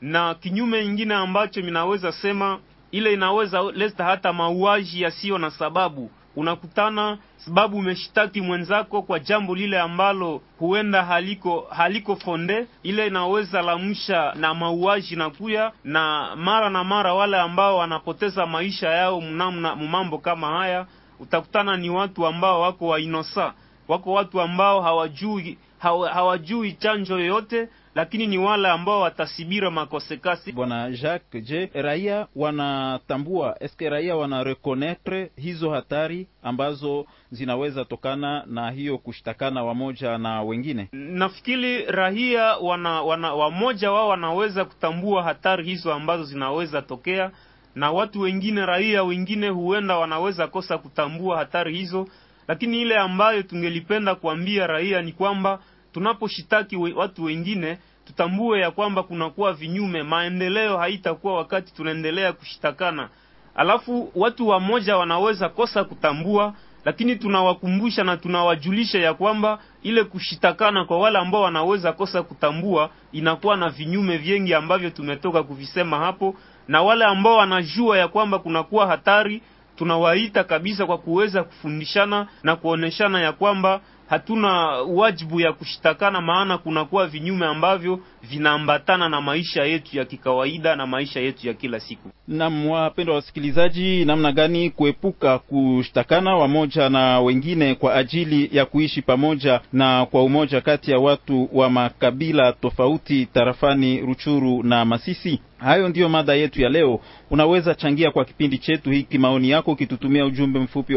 [0.00, 2.58] Na kinyume ingine ambacho minaweza sema,
[2.90, 6.10] ile inaweza leta hata mauaji yasiyo na sababu.
[6.36, 14.32] Unakutana sababu umeshitaki mwenzako kwa jambo lile ambalo huenda haliko haliko fonde, ile inaweza lamsha
[14.34, 20.18] na mauaji na kuya na mara na mara, wale ambao wanapoteza maisha yao mnamna mambo
[20.18, 20.86] kama haya,
[21.20, 23.52] utakutana ni watu ambao wako wainosa
[23.88, 27.68] wako watu ambao hawajui hawa, hawajui chanjo yoyote,
[27.98, 30.52] lakini ni wale ambao watasibira makosekasi.
[30.52, 38.70] Bwana Jacques, je, raia wanatambua, eske raia wana reconnaître hizo hatari ambazo zinaweza tokana na
[38.70, 40.88] hiyo kushtakana wamoja na wengine?
[40.92, 47.30] Nafikiri raia wana, wana wamoja wao wanaweza kutambua hatari hizo ambazo zinaweza tokea,
[47.74, 52.08] na watu wengine raia wengine huenda wanaweza kosa kutambua hatari hizo
[52.48, 55.58] lakini ile ambayo tungelipenda kuambia raia ni kwamba
[55.92, 60.02] tunaposhitaki watu wengine tutambue ya kwamba kunakuwa vinyume.
[60.02, 63.08] Maendeleo haitakuwa wakati tunaendelea kushitakana,
[63.54, 70.98] alafu watu wamoja wanaweza kosa kutambua, lakini tunawakumbusha na tunawajulisha ya kwamba ile kushitakana kwa
[70.98, 76.34] wale ambao wanaweza kosa kutambua inakuwa na vinyume vingi ambavyo tumetoka kuvisema hapo,
[76.68, 79.42] na wale ambao wanajua ya kwamba kunakuwa hatari
[79.76, 84.50] tunawaita kabisa kwa kuweza kufundishana na kuoneshana ya kwamba hatuna
[84.82, 91.20] wajibu ya kushitakana, maana kunakuwa vinyume ambavyo vinaambatana na maisha yetu ya kikawaida na maisha
[91.20, 92.08] yetu ya kila siku.
[92.28, 99.60] Nam, wapendwa wasikilizaji, namna gani kuepuka kushtakana wamoja na wengine kwa ajili ya kuishi pamoja
[99.72, 105.40] na kwa umoja kati ya watu wa makabila tofauti tarafani Ruchuru na Masisi?
[105.58, 107.00] Hayo ndiyo mada yetu ya leo.
[107.30, 110.24] Unaweza changia kwa kipindi chetu hiki maoni yako ukitutumia
[110.58, 110.94] mfupi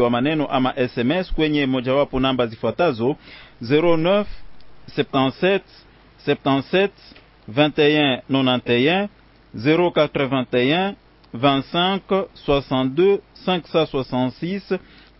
[0.50, 3.16] ama SMS kwenye mojawapo namba zifuatazo
[3.62, 4.24] 09
[4.96, 5.60] 77
[6.26, 6.88] 77
[7.50, 9.08] 21 91
[9.56, 10.94] 081
[11.34, 14.78] 25 62 566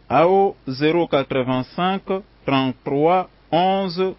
[0.08, 4.14] au 085 33 11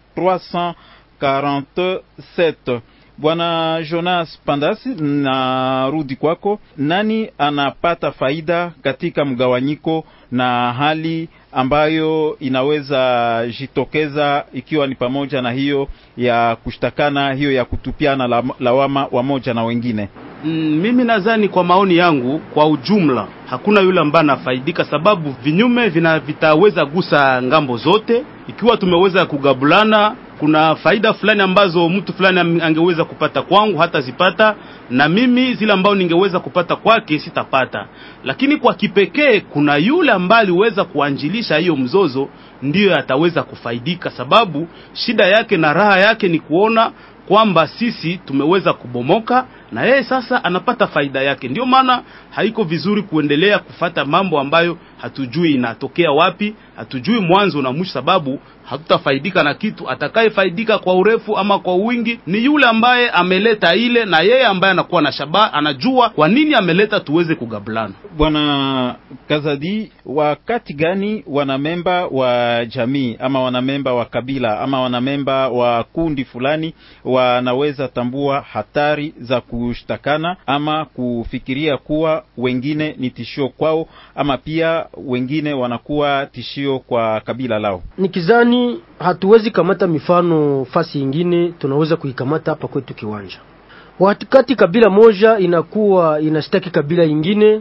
[1.20, 2.80] 347.
[3.18, 6.58] Bwana Jonas Pandasi, narudi kwako.
[6.76, 15.88] Nani anapata faida katika mgawanyiko na hali ambayo inaweza jitokeza ikiwa ni pamoja na hiyo
[16.16, 20.08] ya kushtakana, hiyo ya kutupiana la, lawama wamoja na wengine?
[20.44, 26.18] Mm, mimi nadhani kwa maoni yangu, kwa ujumla hakuna yule ambaye anafaidika, sababu vinyume vina
[26.20, 28.24] vitaweza gusa ng'ambo zote.
[28.48, 34.54] Ikiwa tumeweza kugabulana, kuna faida fulani ambazo mtu fulani angeweza kupata kwangu hatazipata,
[34.90, 37.86] na mimi zile ambao ningeweza kupata kwake sitapata.
[38.24, 42.28] Lakini kwa kipekee, kuna yule ambaye aliweza kuanjilisha hiyo mzozo,
[42.62, 46.92] ndiyo ataweza kufaidika, sababu shida yake na raha yake ni kuona
[47.28, 51.48] kwamba sisi tumeweza kubomoka na yeye sasa anapata faida yake.
[51.48, 57.92] Ndio maana haiko vizuri kuendelea kufata mambo ambayo hatujui inatokea wapi, hatujui mwanzo na mwisho,
[57.92, 59.90] sababu hatutafaidika na kitu.
[59.90, 65.02] Atakayefaidika kwa urefu ama kwa wingi ni yule ambaye ameleta ile, na yeye ambaye anakuwa
[65.02, 67.94] na shaba anajua kwa nini ameleta, tuweze kugabulana.
[68.16, 68.94] Bwana
[69.28, 76.74] Kazadi, wakati gani wanamemba wa jamii ama wanamemba wa kabila ama wanamemba wa kundi fulani
[77.04, 85.52] wanaweza tambua hatari za kushtakana ama kufikiria kuwa wengine ni tishio kwao ama pia wengine
[85.52, 87.82] wanakuwa tishio kwa kabila lao?
[87.98, 93.36] Nikizani hatuwezi kamata mifano fasi ingine, tunaweza kuikamata hapa kwetu kiwanja.
[94.00, 97.60] Wakati kabila moja inakuwa inashtaki kabila ingine,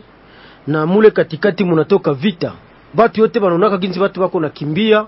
[0.68, 2.51] na mule katikati munatoka vita,
[2.93, 5.06] batu yote banaonaka ginzi batu bako nakimbia,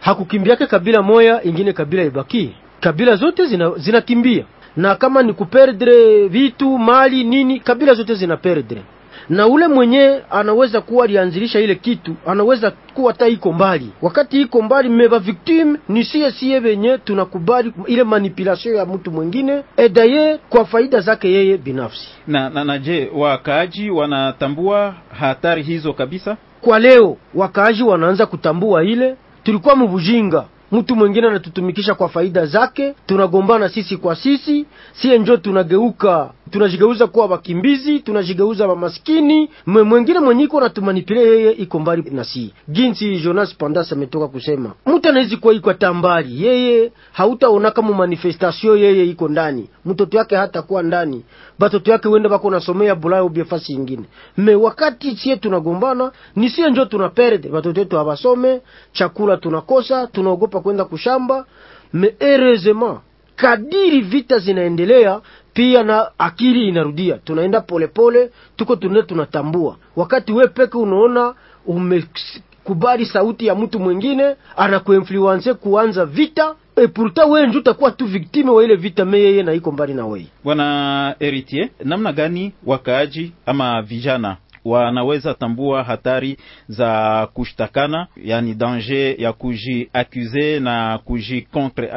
[0.00, 4.44] hakukimbiake kabila moya ingine kabila ibaki, kabila zote zinakimbia zina,
[4.76, 8.82] na kama ni kuperdre vitu mali nini, kabila zote zina perdre
[9.28, 14.62] na ule mwenye anaweza kuwa alianzilisha ile kitu anaweza kuwa hata iko mbali, wakati iko
[14.62, 20.64] mbali meva victime ni sie sie venye tunakubali ile manipulation ya mtu mwingine edaye kwa
[20.64, 22.08] faida zake yeye binafsi.
[22.26, 26.36] Na, na, na je, wakaaji wanatambua hatari hizo kabisa?
[26.60, 33.68] Kwa leo wakaaji wanaanza kutambua ile, tulikuwa mubujinga mtu mwingine anatutumikisha kwa faida zake, tunagombana
[33.68, 39.50] sisi kwa sisi, sie njo tunageuka tunajigeuza kuwa wakimbizi, tunajigeuza wamaskini.
[39.66, 43.16] Mwingine mwenye iko natumanipile yeye iko mbali na si ginsi.
[43.20, 49.28] Jonas Pandas ametoka kusema mtu anawezi kuwa iko tambari, yeye hautaona kama manifestation, yeye iko
[49.28, 51.24] ndani, mtoto yake hata kuwa ndani,
[51.58, 54.04] batoto yake wenda bako nasomea bulaya ubia fasi ingine.
[54.36, 58.60] Me wakati sie tunagombana, ni sie njo tunaperde, batoto wetu hawasome,
[58.92, 61.46] chakula tunakosa, tunaogopa kwenda kushamba.
[61.92, 62.98] Me heureusement
[63.36, 65.20] kadiri vita zinaendelea
[65.52, 69.76] pia na akili inarudia, tunaenda polepole pole, tuko tunaenda tunatambua.
[69.96, 71.34] Wakati we peke unaona
[71.66, 78.50] umekubali sauti ya mtu mwingine anakuinfluence kuanza vita e pourtant wewe ndio utakuwa tu victime
[78.50, 80.26] wa ile vita, me yeye na iko mbali na wewe.
[80.44, 86.36] Bwana Heritier, namna gani wakaaji ama vijana wanaweza tambua hatari
[86.68, 91.90] za kushtakana, yani danger ya kujiakuze na kuji contre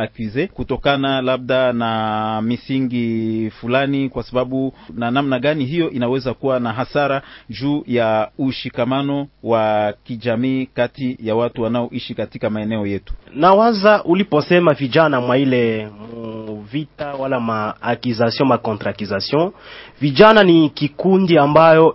[0.54, 7.22] kutokana labda na misingi fulani, kwa sababu na namna gani hiyo inaweza kuwa na hasara
[7.50, 13.14] juu ya ushikamano wa kijamii kati ya watu wanaoishi katika maeneo yetu.
[13.36, 15.90] Nawaza uliposema vijana mwa ile
[16.72, 19.52] vita wala ma accusation ma contre accusation,
[20.02, 21.94] vijana ni kikundi ambayo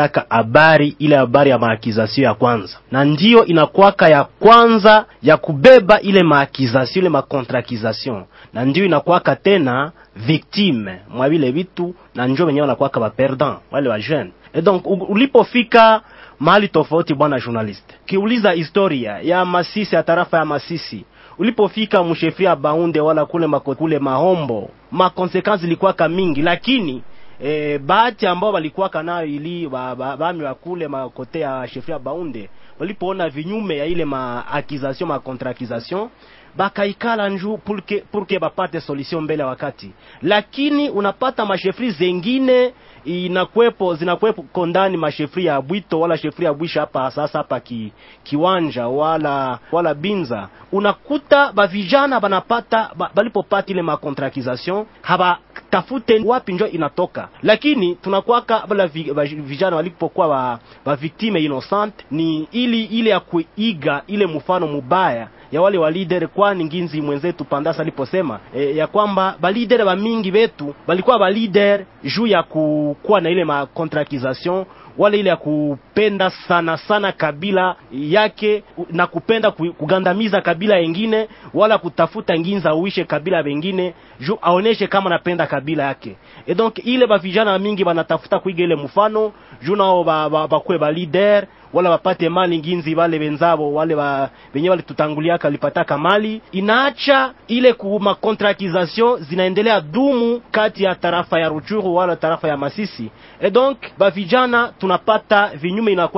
[0.00, 6.00] inapataka habari ile habari ya maakizasio ya kwanza, na ndiyo inakwaka ya kwanza ya kubeba
[6.00, 12.62] ile maakizasio ile makontrakizasio, na ndiyo inakwaka tena victime mwa vile vitu, na njo wenyewe
[12.62, 14.32] wanakwaka ba perdant wale wa jeune.
[14.54, 16.00] Et donc ulipofika
[16.40, 21.04] mahali tofauti, bwana journaliste, kiuliza historia ya Masisi ya tarafa ya Masisi.
[21.38, 27.02] Ulipofika mshefia Baunde wala kule mako, kule Mahombo makonsekansi ilikuwaka mingi, lakini
[27.42, 32.50] e, bahati ambao walikuwa kanayo ili bami ba, ba, wa kule makote ya shefria Baunde
[32.78, 36.08] walipoona vinyume ya ile maakizasyon makontraakization
[36.56, 42.72] bakaikala nju purke, purke bapate solution mbele wakati, lakini unapata mashefri zengine
[43.04, 48.88] inakwepo zinakwepo kondani mashefri ya Bwito wala shefri ya Bwisha hapa sasa hapa ki, kiwanja
[48.88, 55.38] wala wala Binza, unakuta bavijana banapata balipopata ile makontrakization haba
[55.70, 59.02] tafute wapi njo inatoka, lakini tunakwaka bala vi,
[59.34, 65.60] vijana walipokuwa ba, ba victime innocent ni ili ile ya kuiga ile mfano mubaya ya
[65.62, 70.30] wale wa leader, kwani nginzi mwenzetu Pandasa aliposema e, ya kwamba ba leader ba mingi
[70.30, 74.64] betu balikuwa ba leader juu ya kukuwa na ile ma contractisation
[74.98, 82.38] wale ile ya kupenda sana sana kabila yake na kupenda kugandamiza kabila yengine, wala kutafuta
[82.38, 86.16] nginza uishe kabila bengine ju aoneshe kama napenda kabila yake.
[86.46, 89.32] Et donc ile ba vijana mingi banatafuta kuiga ile mfano
[89.62, 94.30] juu nao bakwe ba, ba, ba leader wala wapate mali nginzi wale wenzao wale wa
[94.54, 101.48] wenye wale tutanguliaka walipataka mali, inaacha ile kuma contractisation zinaendelea dumu kati ya tarafa ya
[101.48, 103.10] Ruchuru wala tarafa ya Masisi.
[103.40, 106.08] Et donc ba vijana tunapata vinyume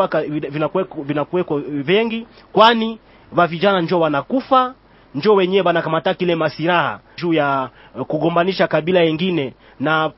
[1.06, 2.98] vinakuweko vengi, kwani
[3.32, 4.74] ba vijana njo wanakufa
[5.14, 7.70] njo wenyewe banakamata kile masiraha juu ya
[8.06, 10.10] kugombanisha kabila yengine na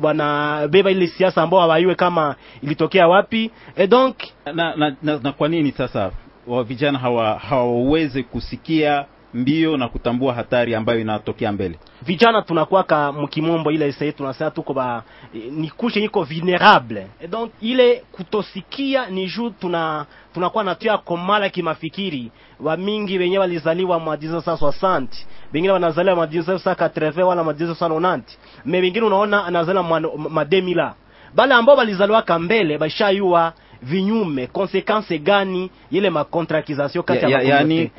[0.00, 3.50] banabeba ile siasa ambao hawaiwe kama ilitokea wapi.
[3.76, 6.10] E donc na, na, na, na kwa nini sasa
[6.46, 11.78] wa vijana hawa hawaweze kusikia mbio na kutambua hatari ambayo inatokea mbele?
[12.02, 15.02] Vijana tunakuwaka mkimombo ile sasa tunasema tuko ba
[15.50, 17.06] ni kushe iko vulnerable.
[17.20, 22.30] Et donc ile kutosikia ni juu tuna tunakuwa natia komala kimafikiri.
[22.60, 25.06] Wa mingi wenye walizaliwa mwa 1960,
[25.54, 28.20] wengine wanazaliwa mwa 1980 wala mwa 1990.
[28.64, 30.00] Me wengine unaona anazaliwa mwa
[30.44, 30.92] 2000.
[31.34, 33.52] Bale ambao walizaliwa kambele bashayua
[33.82, 37.90] vinyume konsekanse gani ile makontrakizasio kati ya, ya, ya, yani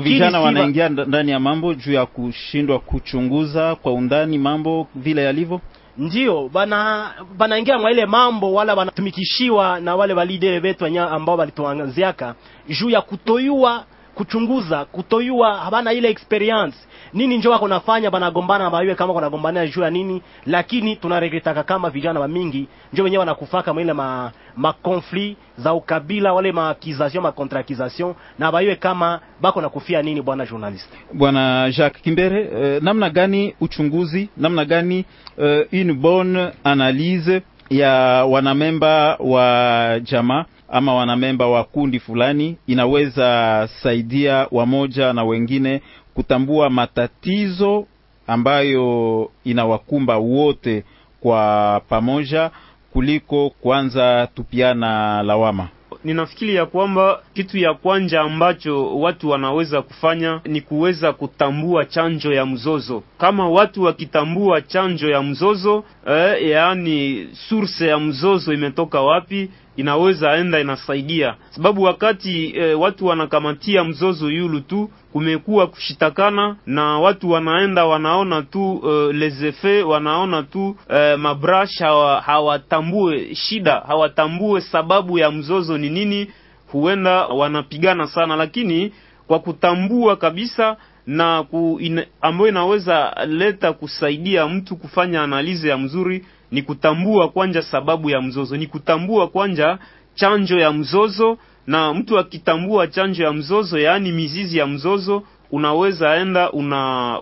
[0.00, 5.60] vijana wanaingia ndani ya mambo juu ya kushindwa kuchunguza kwa undani mambo vile yalivyo?
[5.98, 12.34] Ndio bana banaingia mwa ile mambo wala wanatumikishiwa na wale walidere wetu ambao walituanziaka
[12.68, 13.84] juu ya kutoyua
[14.14, 16.76] kuchunguza kutoyua habana ile experience.
[17.12, 20.22] Nini njo wako nafanya banagombana bayue kama wanagombania juu ya nini.
[20.46, 26.32] Lakini tunaregretaka kama vijana wa mingi njo wenyewe wanakufaka mwile ma ma conflit za ukabila
[26.32, 30.96] wale ma accusation ma contre accusation na bayue kama bako na kufia nini bwana journaliste.
[31.12, 35.04] Bwana Jacques Kimbere, eh, namna gani uchunguzi, namna gani
[35.38, 37.90] eh, une bonne analyse ya
[38.24, 45.82] wanamemba wa jamaa ama wanamemba wa kundi fulani inaweza saidia wamoja na wengine
[46.14, 47.86] kutambua matatizo
[48.26, 50.84] ambayo inawakumba wote
[51.20, 52.50] kwa pamoja
[52.92, 55.68] kuliko kwanza tupiana lawama.
[56.04, 62.46] ninafikiri ya kwamba kitu ya kwanja ambacho watu wanaweza kufanya ni kuweza kutambua chanjo ya
[62.46, 63.02] mzozo.
[63.18, 70.60] Kama watu wakitambua chanjo ya mzozo eh, yaani source ya mzozo imetoka wapi, inaweza enda
[70.60, 78.42] inasaidia, sababu wakati e, watu wanakamatia mzozo yulu tu kumekuwa kushitakana na watu wanaenda wanaona
[78.42, 85.78] tu uh, les effets wanaona tu uh, mabrash hawa, hawatambue shida hawatambue sababu ya mzozo
[85.78, 86.28] ni nini,
[86.72, 88.92] huenda wanapigana sana, lakini
[89.26, 96.24] kwa kutambua kabisa na ku, in, ambayo inaweza leta kusaidia mtu kufanya analize ya mzuri
[96.52, 99.78] ni kutambua kwanja sababu ya mzozo, ni kutambua kwanja
[100.14, 106.50] chanjo ya mzozo na mtu akitambua chanjo ya mzozo, yaani mizizi ya mzozo, unaweza enda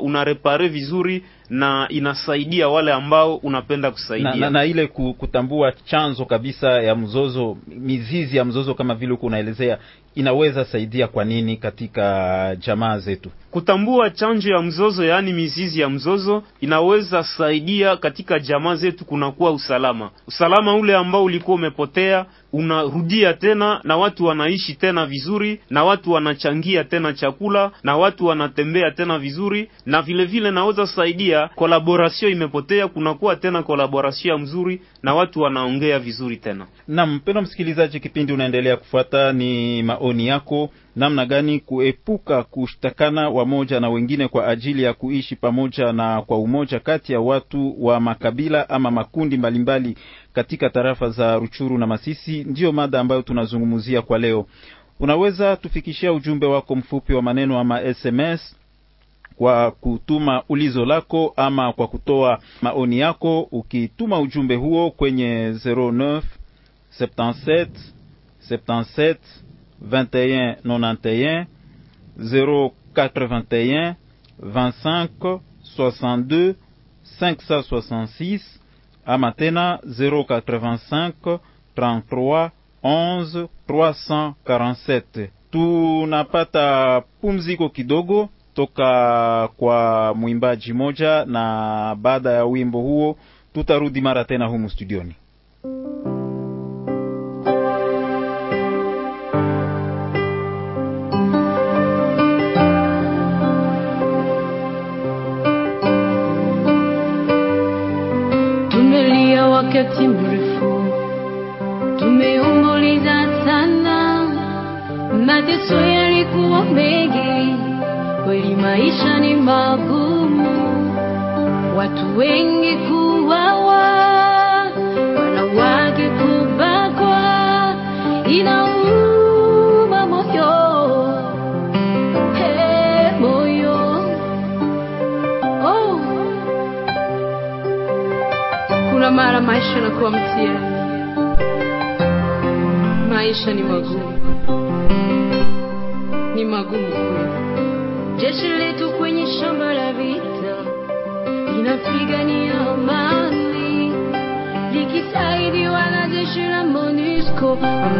[0.00, 4.30] una repare vizuri na inasaidia wale ambao unapenda kusaidia.
[4.30, 9.26] na, na, na ile kutambua chanzo kabisa ya mzozo, mizizi ya mzozo kama vile huko
[9.26, 9.78] unaelezea,
[10.14, 13.30] inaweza saidia kwa nini katika jamaa zetu?
[13.50, 20.10] Kutambua chanjo ya mzozo, yaani mizizi ya mzozo, inaweza saidia katika jamaa zetu, kunakuwa usalama.
[20.26, 26.84] Usalama ule ambao ulikuwa umepotea unarudia tena, na watu wanaishi tena vizuri, na watu wanachangia
[26.84, 33.36] tena chakula, na watu wanatembea tena vizuri, na vile vile naweza saidia kolaborasio imepotea, kunakuwa
[33.36, 36.66] tena kolaborasio ya mzuri, na watu wanaongea vizuri tena.
[36.88, 43.88] Na mpendwa msikilizaji, kipindi unaendelea kufuata, ni maoni yako, namna gani kuepuka kushtakana wamoja na
[43.90, 48.90] wengine kwa ajili ya kuishi pamoja na kwa umoja kati ya watu wa makabila ama
[48.90, 52.44] makundi mbalimbali mbali katika tarafa za Ruchuru na Masisi.
[52.44, 54.46] Ndiyo mada ambayo tunazungumzia kwa leo.
[55.00, 58.56] Unaweza tufikishia ujumbe wako mfupi wa maneno ama SMS
[59.36, 66.22] kwa kutuma ulizo lako ama kwa kutoa maoni yako, ukituma ujumbe huo kwenye 09
[67.00, 67.66] 77
[68.50, 69.16] 77
[69.88, 71.46] 21 91
[72.18, 73.94] 081
[74.42, 75.40] 25
[75.78, 76.54] 62
[77.20, 78.40] 566
[79.06, 81.38] ama tena 085
[81.76, 82.50] 33
[82.82, 85.28] 11 347.
[85.50, 93.16] Tunapata pumziko kidogo toka kwa mwimbaji moja, na baada ya wimbo huo
[93.54, 95.14] tutarudi mara tena humu studioni.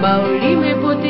[0.01, 1.09] MONUSCO ambao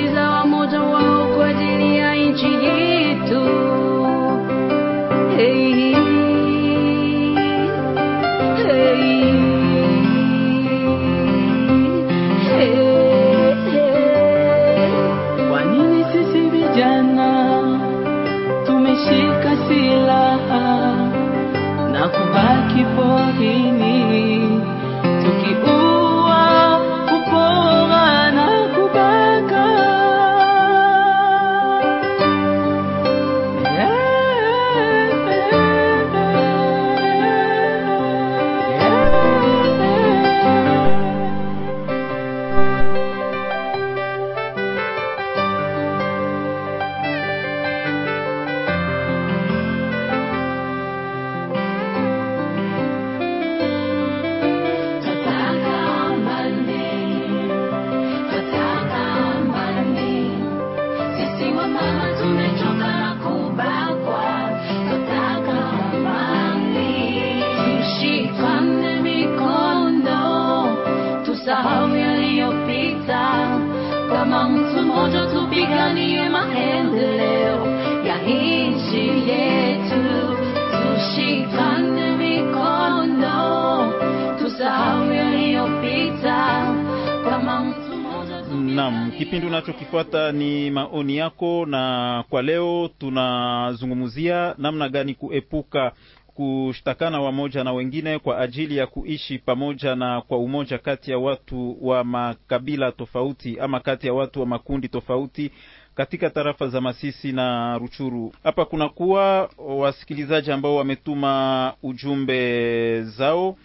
[89.30, 95.92] Kipindi unachokifuata ni maoni yako, na kwa leo tunazungumzia namna gani kuepuka
[96.34, 101.76] kushtakana wamoja na wengine kwa ajili ya kuishi pamoja na kwa umoja kati ya watu
[101.86, 105.50] wa makabila tofauti ama kati ya watu wa makundi tofauti
[105.94, 108.32] katika tarafa za Masisi na Ruchuru.
[108.42, 113.56] Hapa kunakuwa wasikilizaji ambao wametuma ujumbe zao.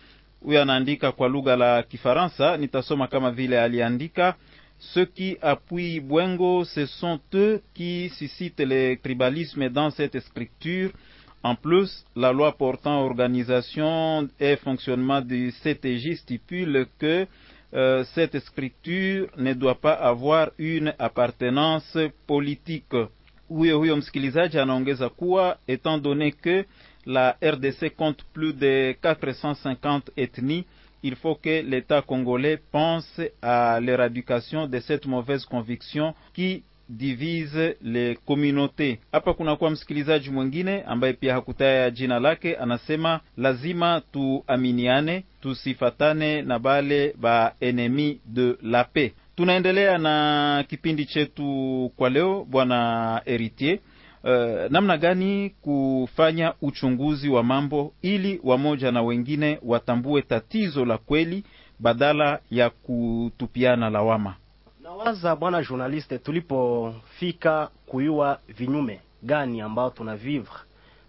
[0.43, 4.36] Huyo anaandika kwa lugha la Kifaransa, nitasoma kama vile aliandika:
[4.80, 10.91] Ceux qui appuient Bwengo, ce sont eux qui suscitent le tribalisme dans cette scripture.
[11.43, 17.28] En plus, la loi portant organisation et fonctionnement du CTJ stipule que
[17.73, 22.93] euh, cette scripture ne doit pas avoir une appartenance politique.
[23.49, 26.65] Huyo huyo msikilizaji anaongeza kuwa étant donné que
[27.05, 30.65] la RDC compte plus de 450 ethnies,
[31.05, 38.17] il faut que l'État congolais pense à l'éradication de cette mauvaise conviction qui divise les
[38.25, 38.99] communautés.
[39.11, 47.13] Hapa kunakuwa msikilizaji mwingine ambaye pia hakutaya jina lake, anasema lazima tuaminiane, tusifatane na bale
[47.17, 49.11] ba enemi de la paix.
[49.35, 53.79] Tunaendelea na kipindi chetu kwa leo, bwana Heritier.
[54.26, 54.32] Uh,
[54.71, 61.43] namna gani kufanya uchunguzi wa mambo ili wamoja na wengine watambue tatizo la kweli
[61.80, 64.36] badala ya kutupiana lawama.
[64.84, 70.53] Nawaza bwana journaliste, tulipofika kuyua vinyume gani ambao tuna vivre,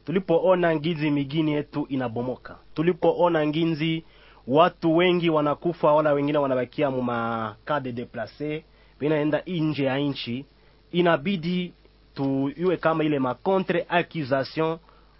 [0.04, 4.04] tulipoona nginzi migini yetu inabomoka, tulipoona nginzi
[4.46, 8.64] watu wengi wanakufa, wala wengine wanabakia mu maka de deplace,
[9.00, 10.44] winaenda nje ya nchi,
[10.92, 11.72] inabidi
[12.16, 14.78] tuyue kama ile ma contre accusation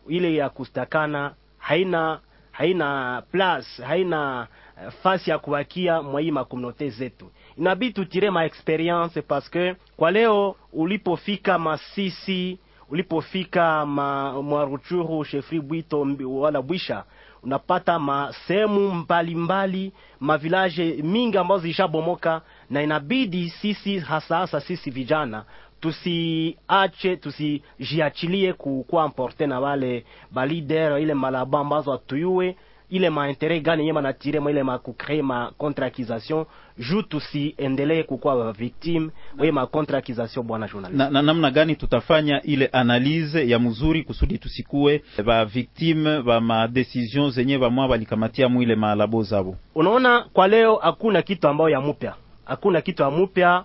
[0.09, 2.21] ile ya kustakana haina
[2.53, 4.47] haina place haina
[4.87, 7.31] uh, fasi ya kuwakia mwaii makomunote zetu.
[7.59, 12.59] Inabidi tutire ma experience que kwa leo ulipofika Masisi,
[12.91, 17.05] ulipofika ma Mwaruchuru, Shefri Bwito wala Bwisha,
[17.43, 25.45] unapata masehemu mbalimbali mavilaje mingi ambazo zilishabomoka, na inabidi sisi hasa hasa sisi vijana
[25.81, 32.57] tusiache tusijiachilie kukuwa mporte na wale balider ile malaba ambazo atuyue
[32.91, 36.45] ile maintere gani yema na tire mwa ile kukre ma kontrakizasyon
[36.79, 40.47] ju juu tusiendelee kukuwa victime wa ma contre accusation.
[40.47, 46.23] Bwana journalist, na, na namna gani tutafanya ile analyse ya mzuri kusudi tusikue ba victime
[46.23, 49.57] ba ma decision zenye bamwa balikamatia mwile malabo zabo.
[49.75, 52.15] Unaona, kwa leo hakuna kitu ambayo ya mupya,
[52.45, 53.65] hakuna kitu ya mupya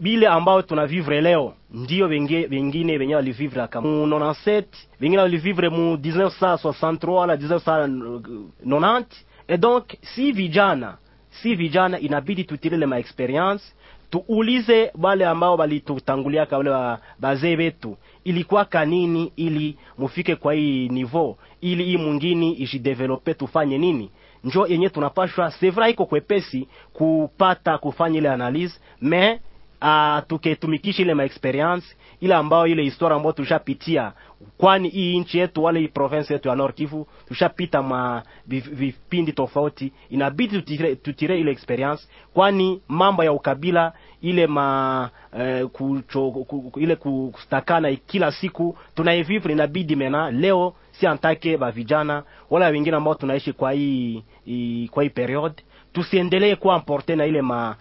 [0.00, 4.62] Bile ambao tunavivre leo ndio wengine wengine wenyewe walivivre kama mu 97
[5.00, 9.04] wengine walivivre mu 1963 la 1990
[9.48, 10.96] et donc si vijana
[11.30, 13.64] si vijana inabidi tutirele ma experience
[14.10, 21.84] tuulize wale ambao walitutangulia wale bazee wetu ilikuwa kanini ili mufike kwa hii niveau ili
[21.84, 24.10] hii mwingine ijidevelope tufanye nini.
[24.44, 29.40] Njo yenye tunapashwa sevra iko kwepesi kupata kufanya ile analyse mais
[29.84, 31.86] uh, tuketumikisha ile maexperience
[32.20, 34.12] ile ambayo ile historia ambayo tushapitia,
[34.58, 39.92] kwani hii nchi yetu wala hii province yetu ya Nord Kivu tushapita ma vipindi tofauti,
[40.10, 46.96] inabidi tutire, tutire ile experience, kwani mambo ya ukabila ile ma eh, kucho, ku, ile
[46.96, 50.30] kustakana kila siku tunaivivre, inabidi mena.
[50.30, 55.54] Leo si antake ba vijana wala wengine ambao tunaishi kwa hii, hii kwa hii periode
[55.94, 57.76] tusiendelee kuwa importe na ile ma,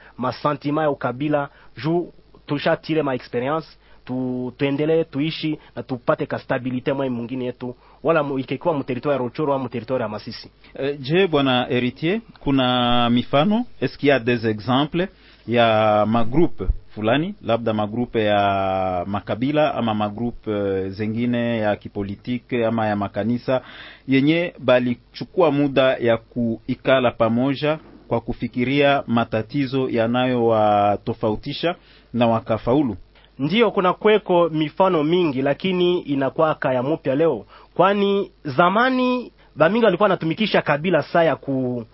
[0.83, 1.49] ya ukabila.
[1.83, 2.13] Juu
[2.45, 3.67] tushatire ma experience
[4.05, 7.75] tu, tuendelee tuishi na tupate ka stabilite mwa mwingine yetu.
[8.03, 10.51] Wala ikikuwa mu territoire ya Ruchuru au mteritoare ya Masisi.
[10.79, 13.65] E, je, bwana Heritier, kuna mifano?
[13.81, 15.07] Est-ce qu'il des exemple
[15.47, 17.35] ya magroupe fulani?
[17.41, 23.61] Labda magrupe ya makabila ama magrupe zengine ya kipolitike ama ya makanisa
[24.07, 31.75] yenye balichukua muda ya kuikala pamoja kwa kufikiria matatizo yanayowatofautisha
[32.13, 32.97] na wakafaulu.
[33.39, 40.61] Ndiyo, kuna kweko mifano mingi, lakini inakuwa kaya mupya leo, kwani zamani bamingi walikuwa wanatumikisha
[40.61, 41.85] kabila saa ya ku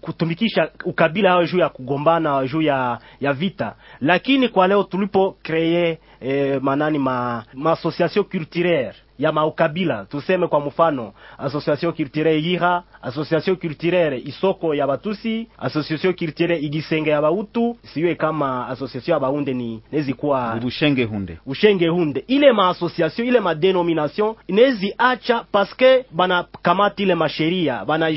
[0.00, 5.98] kutumikisha ukabila hao juu ya kugombana juu ya ya vita, lakini kwa leo tulipo kreye
[6.20, 10.04] eh, manani ma, ma association culturelle ya maukabila.
[10.04, 17.22] Tuseme kwa mfano association culturelle Yira, association culturelle Isoko ya Batusi, association culturelle Igisenge ya
[17.22, 21.38] Bautu, siwe kama association ya Baunde ni nezi kuwa Ushenge hunde.
[21.46, 22.24] Ushenge hunde.
[22.26, 28.08] Ile ma association ile ma denomination nezi acha paske bana kamati ile masheria bana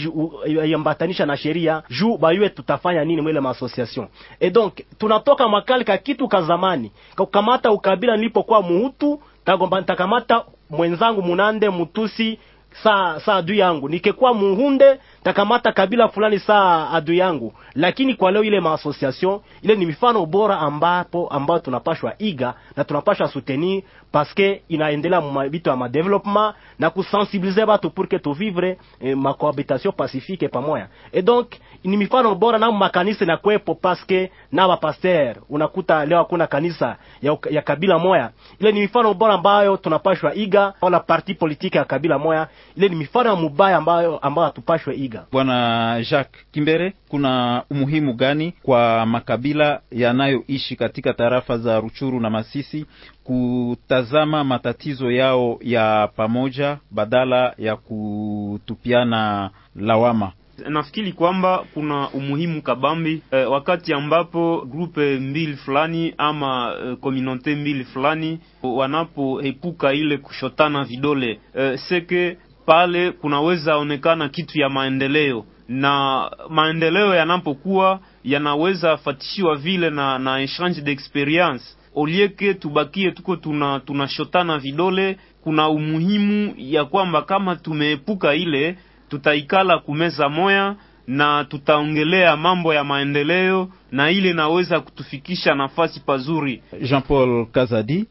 [0.65, 4.07] yambatanisha na sheria juu bayue tutafanya nini mwele ma association.
[4.39, 10.45] Et donc tunatoka makali ka kitu ka zamani ka kukamata ukabila nilipokuwa muhutu tagomba nitakamata
[10.69, 12.39] mwenzangu munande mutusi
[12.83, 13.89] saa saa adui yangu.
[13.89, 17.53] Nikekuwa muhunde takamata kabila fulani saa adui yangu.
[17.75, 23.27] Lakini kwa leo ile maassociation ile ni mifano bora ambapo ambayo tunapashwa iga na tunapashwa
[23.27, 30.47] soutenir paske inaendelea vitu ya madevelopment na kusensibilize batu pour que tuvivre eh, makohabitation pacifique
[30.49, 30.87] pamoya.
[31.11, 31.47] E donc
[31.83, 37.37] ni mifano bora na makanisa na kwepo paske na wapaster, unakuta leo hakuna kanisa ya,
[37.49, 38.31] ya kabila moya.
[38.59, 42.47] Ile ni mifano bora ambayo tunapashwa iga wala parti politique ya kabila moya.
[42.77, 45.25] Ile ni mifano ya mubaya ambayo ambayo hatupashwe iga.
[45.31, 52.85] Bwana Jacques Kimbere, kuna umuhimu gani kwa makabila yanayoishi katika tarafa za Ruchuru na Masisi
[53.23, 60.31] kutazama matatizo yao ya pamoja badala ya kutupiana lawama?
[60.69, 68.39] nafikiri kwamba kuna umuhimu kabambi eh, wakati ambapo grupe mbili fulani ama komunote mbili fulani
[68.63, 77.99] wanapoepuka ile kushotana vidole eh, seke pale kunaweza onekana kitu ya maendeleo na maendeleo yanapokuwa
[78.23, 81.63] yanaweza fatishiwa vile na na exchange d'experience
[81.95, 88.77] olieke tubakie tuko tuna tunashotana vidole kuna umuhimu ya kwamba kama tumeepuka ile
[89.09, 90.75] tutaikala kumeza moya
[91.07, 96.63] na tutaongelea mambo ya maendeleo na ile naweza kutufikisha nafasi pazuri.
[96.81, 98.05] Jean-Paul Kazadi,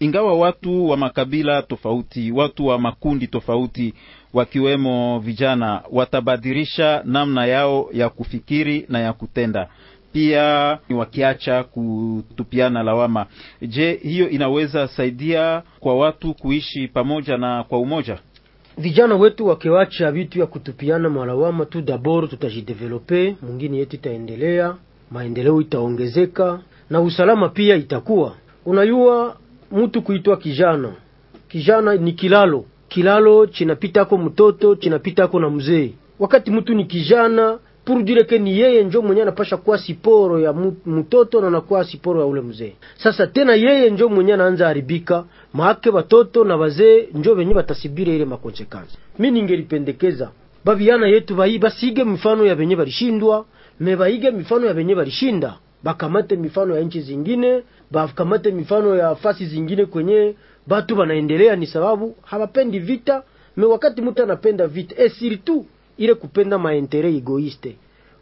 [0.00, 3.94] ingawa watu wa makabila tofauti, watu wa makundi tofauti,
[4.34, 9.68] wakiwemo vijana, watabadilisha namna yao ya kufikiri na ya kutenda,
[10.12, 13.26] pia wakiacha kutupiana lawama.
[13.62, 18.18] Je, hiyo inaweza saidia kwa watu kuishi pamoja na kwa umoja?
[18.78, 24.74] vijana wetu wakiwacha vitu ya kutupiana malawama tu, dabor tutajidevelope, mwingine yetu itaendelea,
[25.10, 28.34] maendeleo itaongezeka na usalama pia itakuwa.
[28.66, 29.36] Unayua
[29.72, 30.92] mtu kuitwa kijana,
[31.48, 35.92] kijana ni kilalo, kilalo chinapitako mtoto chinapitako na mzee.
[36.18, 40.52] Wakati mtu ni kijana pour dire que ni yeye njo mwenye anapasha kuwa siporo ya
[40.86, 42.72] mtoto na anakuwa siporo ya ule mzee.
[42.96, 48.24] Sasa tena yeye njo mwenye anaanza haribika, maake watoto na wazee njo wenye batasibire ile
[48.24, 48.98] makonsekansi.
[49.18, 50.30] Mi ningelipendekeza
[50.64, 53.44] babiana yetu bayi basige mifano ya benye balishindwa,
[53.80, 59.46] me baige mifano ya benye balishinda, bakamate mifano ya nchi zingine, bakamate mifano ya fasi
[59.46, 60.34] zingine kwenye
[60.66, 63.22] batu banaendelea, ni sababu hawapendi vita.
[63.56, 65.66] Me wakati mtu anapenda vita, e surtout
[65.98, 67.76] ile kupenda maentere egoiste,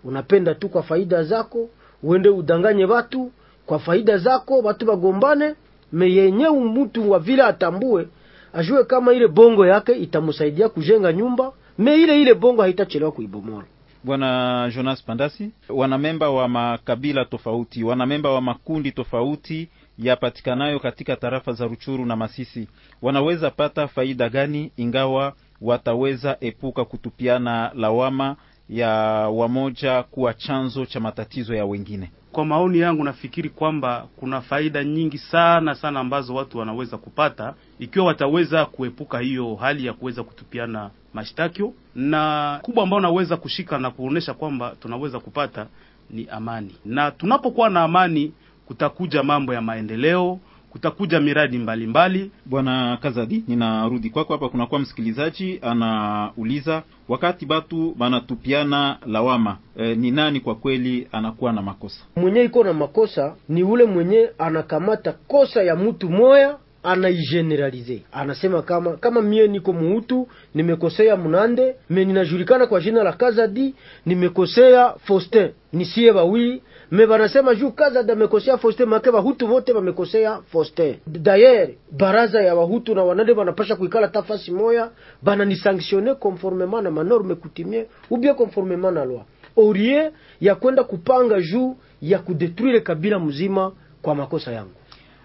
[0.04, 1.68] unapenda tu kwa faida zako,
[2.02, 3.30] uende udanganye watu
[3.66, 5.54] kwa faida zako, watu bagombane.
[5.92, 8.08] Me yenyewe mtu wa vile atambue,
[8.52, 13.66] ajue kama ile bongo yake itamsaidia kujenga nyumba, me ile ile bongo haitachelewa kuibomora.
[14.04, 19.68] Bwana Jonas Pandasi, wanamemba wa makabila tofauti, wanamemba wa makundi tofauti
[19.98, 22.68] yapatikanayo katika tarafa za Ruchuru na Masisi
[23.02, 28.36] wanaweza pata faida gani ingawa wataweza epuka kutupiana lawama
[28.68, 28.90] ya
[29.28, 32.10] wamoja kuwa chanzo cha matatizo ya wengine?
[32.32, 38.06] Kwa maoni yangu, nafikiri kwamba kuna faida nyingi sana sana ambazo watu wanaweza kupata ikiwa
[38.06, 44.34] wataweza kuepuka hiyo hali ya kuweza kutupiana mashtakio, na kubwa ambao naweza kushika na kuonesha
[44.34, 45.66] kwamba tunaweza kupata
[46.10, 48.32] ni amani, na tunapokuwa na amani
[48.66, 50.38] kutakuja mambo ya maendeleo,
[50.76, 52.30] kutakuja miradi mbalimbali.
[52.46, 54.48] Bwana Kazadi, ninarudi kwako hapa.
[54.48, 62.04] Kunakuwa msikilizaji anauliza, wakati batu banatupiana lawama e, ni nani kwa kweli anakuwa na makosa?
[62.16, 66.56] Mwenye iko na makosa ni ule mwenye anakamata kosa ya mtu moya
[66.86, 73.74] anaigeneralize, anasema kama kama mie niko muhutu nimekosea Munande, me ninajulikana kwa jina la Kazadi,
[74.06, 80.94] nimekosea Faustin, nisie bawili me banasema juu Kazadi amekosea Faustin, make bahutu vote bamekosea Faustin.
[81.06, 84.90] D'ailleurs baraza ya bahutu na wanande banapasha kuikala tafasi moya,
[85.22, 89.20] bananisanctionne conformement na manorme coutumier ou bien conformément na loi
[89.56, 90.10] orie
[90.40, 93.72] ya kwenda kupanga juu ya kudetruire kabila mzima
[94.02, 94.70] kwa makosa yangu.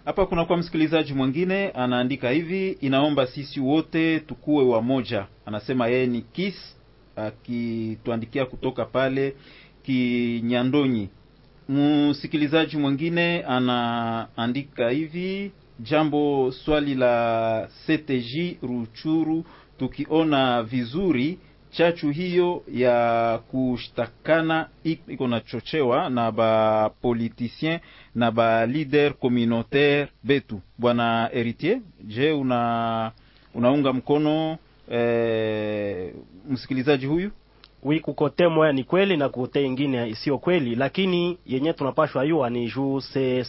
[0.06, 5.26] Hapa kuna kwa msikilizaji mwingine anaandika hivi, inaomba sisi wote tukuwe wamoja.
[5.46, 6.78] Anasema yeye ni Kis,
[7.16, 9.36] akituandikia kutoka pale
[9.84, 11.10] Kinyandonyi.
[11.70, 19.46] Msikilizaji mwingine anaandika hivi, Jambo swali la CTJ Ruchuru,
[19.80, 21.40] tukiona vizuri
[21.72, 27.80] chachu hiyo ya kushtakana iko nachochewa na ba politicien
[28.16, 30.62] na ba leader communautaire betu.
[30.78, 33.12] Bwana Heritier, je, una
[33.56, 34.58] unaunga mkono
[34.92, 36.14] eh,
[36.50, 37.32] msikilizaji huyu?
[37.84, 42.72] wi kukote moya ni kweli na kukote ingine isiyo kweli, lakini yenye tunapashwa yua ni
[42.72, 43.02] juu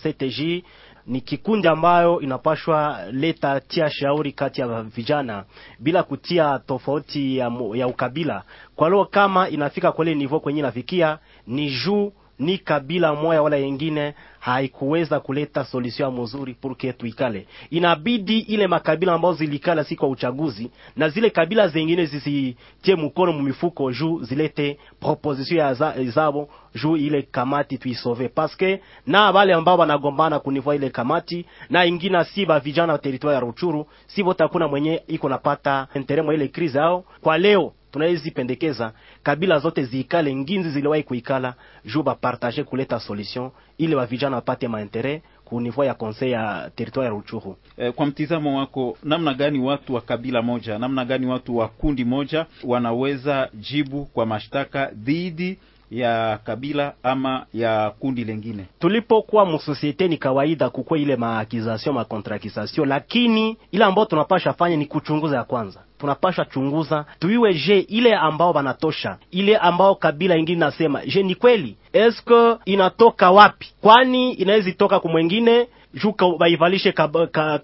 [0.03, 0.63] CTJ
[1.07, 5.45] ni kikundi ambayo inapashwa leta tia shauri kati ya vijana
[5.79, 8.43] bila kutia tofauti ya, ya ukabila.
[8.77, 12.13] Kwa leo kama inafika kweli nivo kwenye inafikia ni juu
[12.43, 17.47] ni kabila moya wala yengine haikuweza kuleta solution mzuri purke tuikale.
[17.71, 23.93] Inabidi ile makabila ambazo zilikala si kwa uchaguzi na zile kabila zingine zisitie mkono mumifuko
[23.93, 26.49] juu zilete proposition ya za, zabo
[26.83, 32.47] juu ile kamati tuisove paske na wale ambao wanagombana kunivua ile kamati na ingina si
[32.47, 37.05] ba vijana wa territoire ya Ruchuru si wote mwenye iko napata interemo ile krizi yao
[37.21, 43.95] kwa leo tunawezi pendekeza kabila zote ziikale nginzi ziliwahi kuikala juu bapartage kuleta solution ili
[43.95, 47.57] wavijana wapate maintere ku ya conseil ya territoire ya Ruchuru.
[47.77, 52.05] Eh, kwa mtizamo wako, namna gani watu wa kabila moja, namna gani watu wa kundi
[52.05, 55.59] moja wanaweza jibu kwa mashtaka dhidi
[55.93, 58.65] ya kabila ama ya kundi lengine?
[58.81, 65.37] Tulipokuwa msosiete, ni kawaida kukwe ile maakizasio makontrakizasio, lakini ile ambao tunapasha fanya ni kuchunguza
[65.37, 71.23] ya kwanza tunapasha chunguza tuiwe, je, ile ambao banatosha ile ambao kabila ingine nasema, je,
[71.23, 73.73] ni kweli eske inatoka wapi?
[73.81, 76.95] Kwani inaweza toka kumwengine juka baivalishe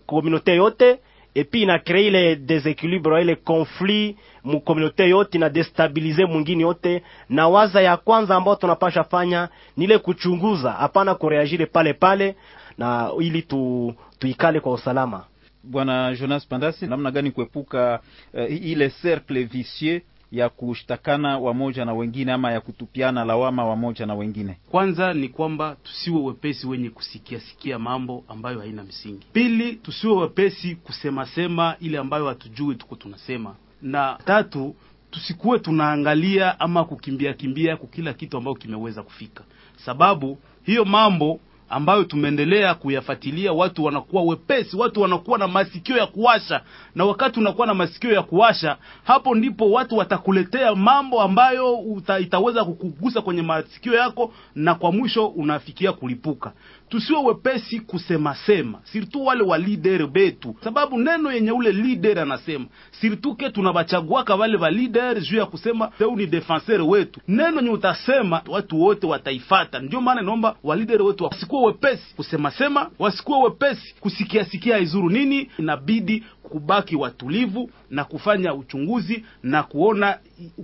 [0.07, 0.99] komunote yote
[1.35, 7.03] ina kree ile desequilibre ile conflit mu komunote yote na destabilize mwingine yote.
[7.29, 12.37] Na waza ya kwanza ambao tunapasha fanya ni ile kuchunguza, hapana kureagire pale pale,
[12.79, 15.25] na ili tu, tuikale kwa usalama.
[15.63, 18.01] Bwana Jonas Pandasi, namna gani kuepuka
[18.35, 20.03] uh, ile cercle vicieux
[20.33, 24.59] ya kushtakana wamoja na wengine ama ya kutupiana lawama wamoja na wengine?
[24.71, 29.27] Kwanza ni kwamba tusiwe wepesi wenye kusikia sikia mambo ambayo haina msingi.
[29.33, 34.75] Pili, tusiwe wepesi kusema sema ile ambayo hatujui tuko tunasema, na tatu,
[35.11, 39.45] tusikuwe tunaangalia ama kukimbia kimbia kwa kila kitu ambayo kimeweza kufika,
[39.77, 46.61] sababu hiyo mambo ambayo tumeendelea kuyafatilia, watu wanakuwa wepesi, watu wanakuwa na masikio ya kuwasha,
[46.95, 52.65] na wakati unakuwa na masikio ya kuwasha, hapo ndipo watu watakuletea mambo ambayo uta, itaweza
[52.65, 56.53] kukugusa kwenye masikio yako, na kwa mwisho unafikia kulipuka.
[56.89, 62.67] Tusiwe wepesi kusema sema, sirtu wale wa leader betu, sababu neno yenye ule leader anasema
[62.91, 67.21] sirtu ke tunabachaguaka wale wa leader juu ya kusema teu ni defenseur wetu.
[67.29, 69.79] Neno nye utasema watu wote wataifata.
[69.79, 75.11] Ndio maana naomba wa leader wetu wasikuwe wepesi kusema sema, wasikuwe wepesi kusikia sikia izuru
[75.11, 75.51] nini.
[75.59, 80.19] Inabidi kubaki watulivu na kufanya uchunguzi na kuona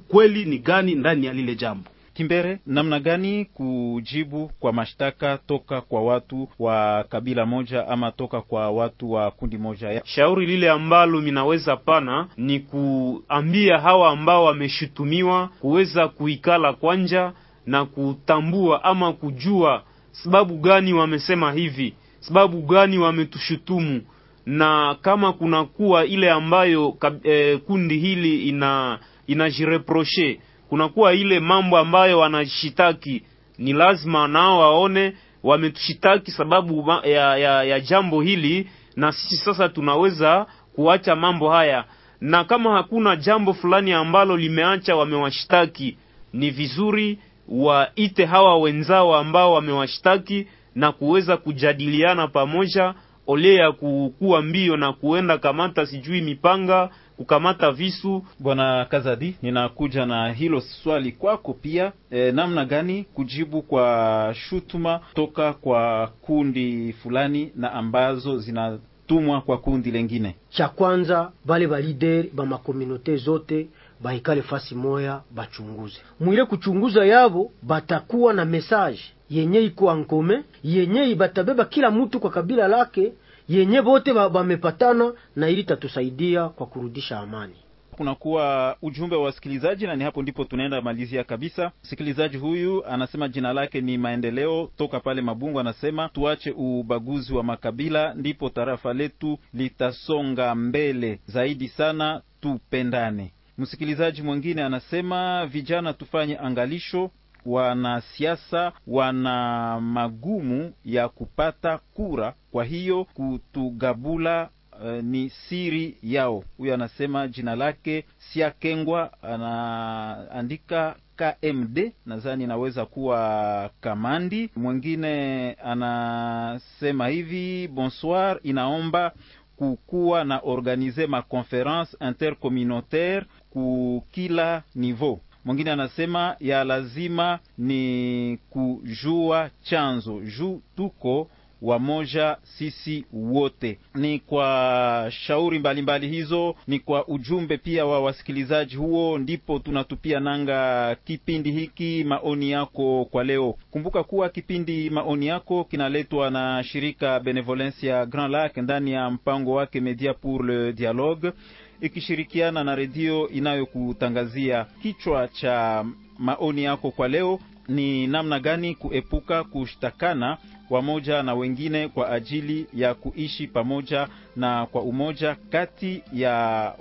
[0.08, 1.90] kweli ni gani ndani ya lile jambo.
[2.14, 8.70] Kimbere, namna gani kujibu kwa mashtaka toka kwa watu wa kabila moja ama toka kwa
[8.70, 10.02] watu wa kundi moja?
[10.04, 17.32] Shauri lile ambalo minaweza pana ni kuambia hawa ambao wameshutumiwa kuweza kuikala kwanja
[17.66, 24.02] na kutambua ama kujua sababu gani wamesema hivi, sababu gani wametushutumu,
[24.46, 30.40] na kama kunakuwa ile ambayo eh, kundi hili ina inajireproche
[30.74, 33.22] kunakuwa ile mambo ambayo wanashitaki,
[33.58, 35.12] ni lazima nao waone
[35.42, 41.84] wametushitaki sababu ya, ya, ya jambo hili, na sisi sasa tunaweza kuacha mambo haya,
[42.20, 45.96] na kama hakuna jambo fulani ambalo limeacha wamewashitaki,
[46.32, 47.18] ni vizuri
[47.48, 52.94] waite hawa wenzao ambao wamewashtaki na kuweza kujadiliana pamoja,
[53.26, 58.24] ole ya kukuwa mbio na kuenda kamata sijui mipanga kukamata visu.
[58.38, 61.92] Bwana Kazadi, ninakuja na hilo swali kwako pia.
[62.10, 69.90] E, namna gani kujibu kwa shutuma toka kwa kundi fulani na ambazo zinatumwa kwa kundi
[69.90, 70.34] lengine?
[70.50, 73.66] Cha kwanza bale ba leader ba makomunote zote
[74.02, 79.00] baikale fasi moya bachunguze mwile kuchunguza yabo, batakuwa na mesaje
[79.30, 83.12] yenye iko ankome yenye ibatabeba kila mtu kwa kabila lake
[83.48, 87.54] yenye bote bamepatana na ili tatusaidia kwa kurudisha amani.
[87.90, 91.72] Kunakuwa ujumbe wa wasikilizaji, na ni hapo ndipo tunaenda malizia kabisa.
[91.84, 98.14] Msikilizaji huyu anasema jina lake ni Maendeleo toka pale Mabungu, anasema tuache ubaguzi wa makabila,
[98.14, 103.32] ndipo tarafa letu litasonga mbele zaidi sana, tupendane.
[103.58, 107.10] Msikilizaji mwingine anasema vijana tufanye angalisho
[107.46, 114.48] wanasiasa wana magumu ya kupata kura, kwa hiyo kutugabula
[114.82, 116.44] Uh, ni siri yao.
[116.58, 124.50] Huyo anasema jina lake Sia Kengwa, anaandika KMD, nadhani inaweza kuwa kamandi.
[124.56, 129.12] Mwingine anasema hivi, bonsoir, inaomba
[129.56, 135.20] kukuwa na organize ma conference intercommunautaire ku kila niveau.
[135.44, 141.30] Mwingine anasema ya lazima ni kujua chanzo juu tuko
[141.62, 143.78] wamoja sisi wote.
[143.94, 150.20] Ni kwa shauri mbalimbali mbali hizo, ni kwa ujumbe pia wa wasikilizaji huo, ndipo tunatupia
[150.20, 153.54] nanga kipindi hiki maoni yako kwa leo.
[153.70, 159.80] Kumbuka kuwa kipindi maoni yako kinaletwa na shirika Benevolencia Grand Lac ndani ya mpango wake
[159.80, 161.32] Media pour le Dialogue
[161.80, 164.66] ikishirikiana na redio inayokutangazia.
[164.82, 165.84] Kichwa cha
[166.18, 170.38] maoni yako kwa leo ni namna gani kuepuka kushtakana
[170.70, 176.32] wamoja na wengine kwa ajili ya kuishi pamoja na kwa umoja kati ya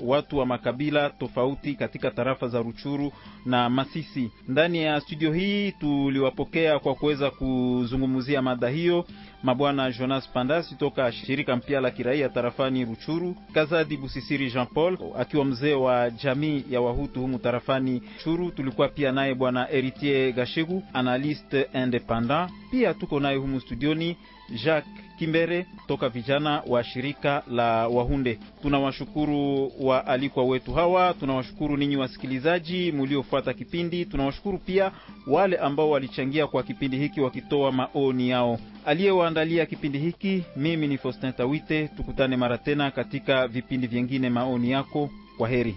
[0.01, 3.11] watu wa makabila tofauti katika tarafa za Ruchuru
[3.45, 4.31] na Masisi.
[4.47, 9.05] Ndani ya studio hii tuliwapokea kwa kuweza kuzungumzia mada hiyo
[9.43, 15.45] mabwana Jonas Pandasi toka shirika mpya la kiraia tarafani Ruchuru, Kazadi Busisiri Jean Paul akiwa
[15.45, 18.51] mzee wa jamii ya Wahutu humu tarafani Churu.
[18.51, 22.51] Tulikuwa pia naye bwana Heritier Gashegu, analyste independant.
[22.71, 24.17] Pia tuko naye humu studioni
[24.49, 28.39] Jacques Kimbere toka vijana wa shirika la Wahunde.
[28.61, 34.91] Tunawashukuru waalikwa wetu hawa, tunawashukuru ninyi wasikilizaji muliofuata kipindi, tunawashukuru pia
[35.27, 38.59] wale ambao walichangia kwa kipindi hiki wakitoa maoni yao.
[38.85, 41.87] Aliyewaandalia kipindi hiki mimi ni Faustin Tawite.
[41.87, 44.29] Tukutane mara tena katika vipindi vyengine.
[44.29, 45.75] Maoni yako, kwa heri.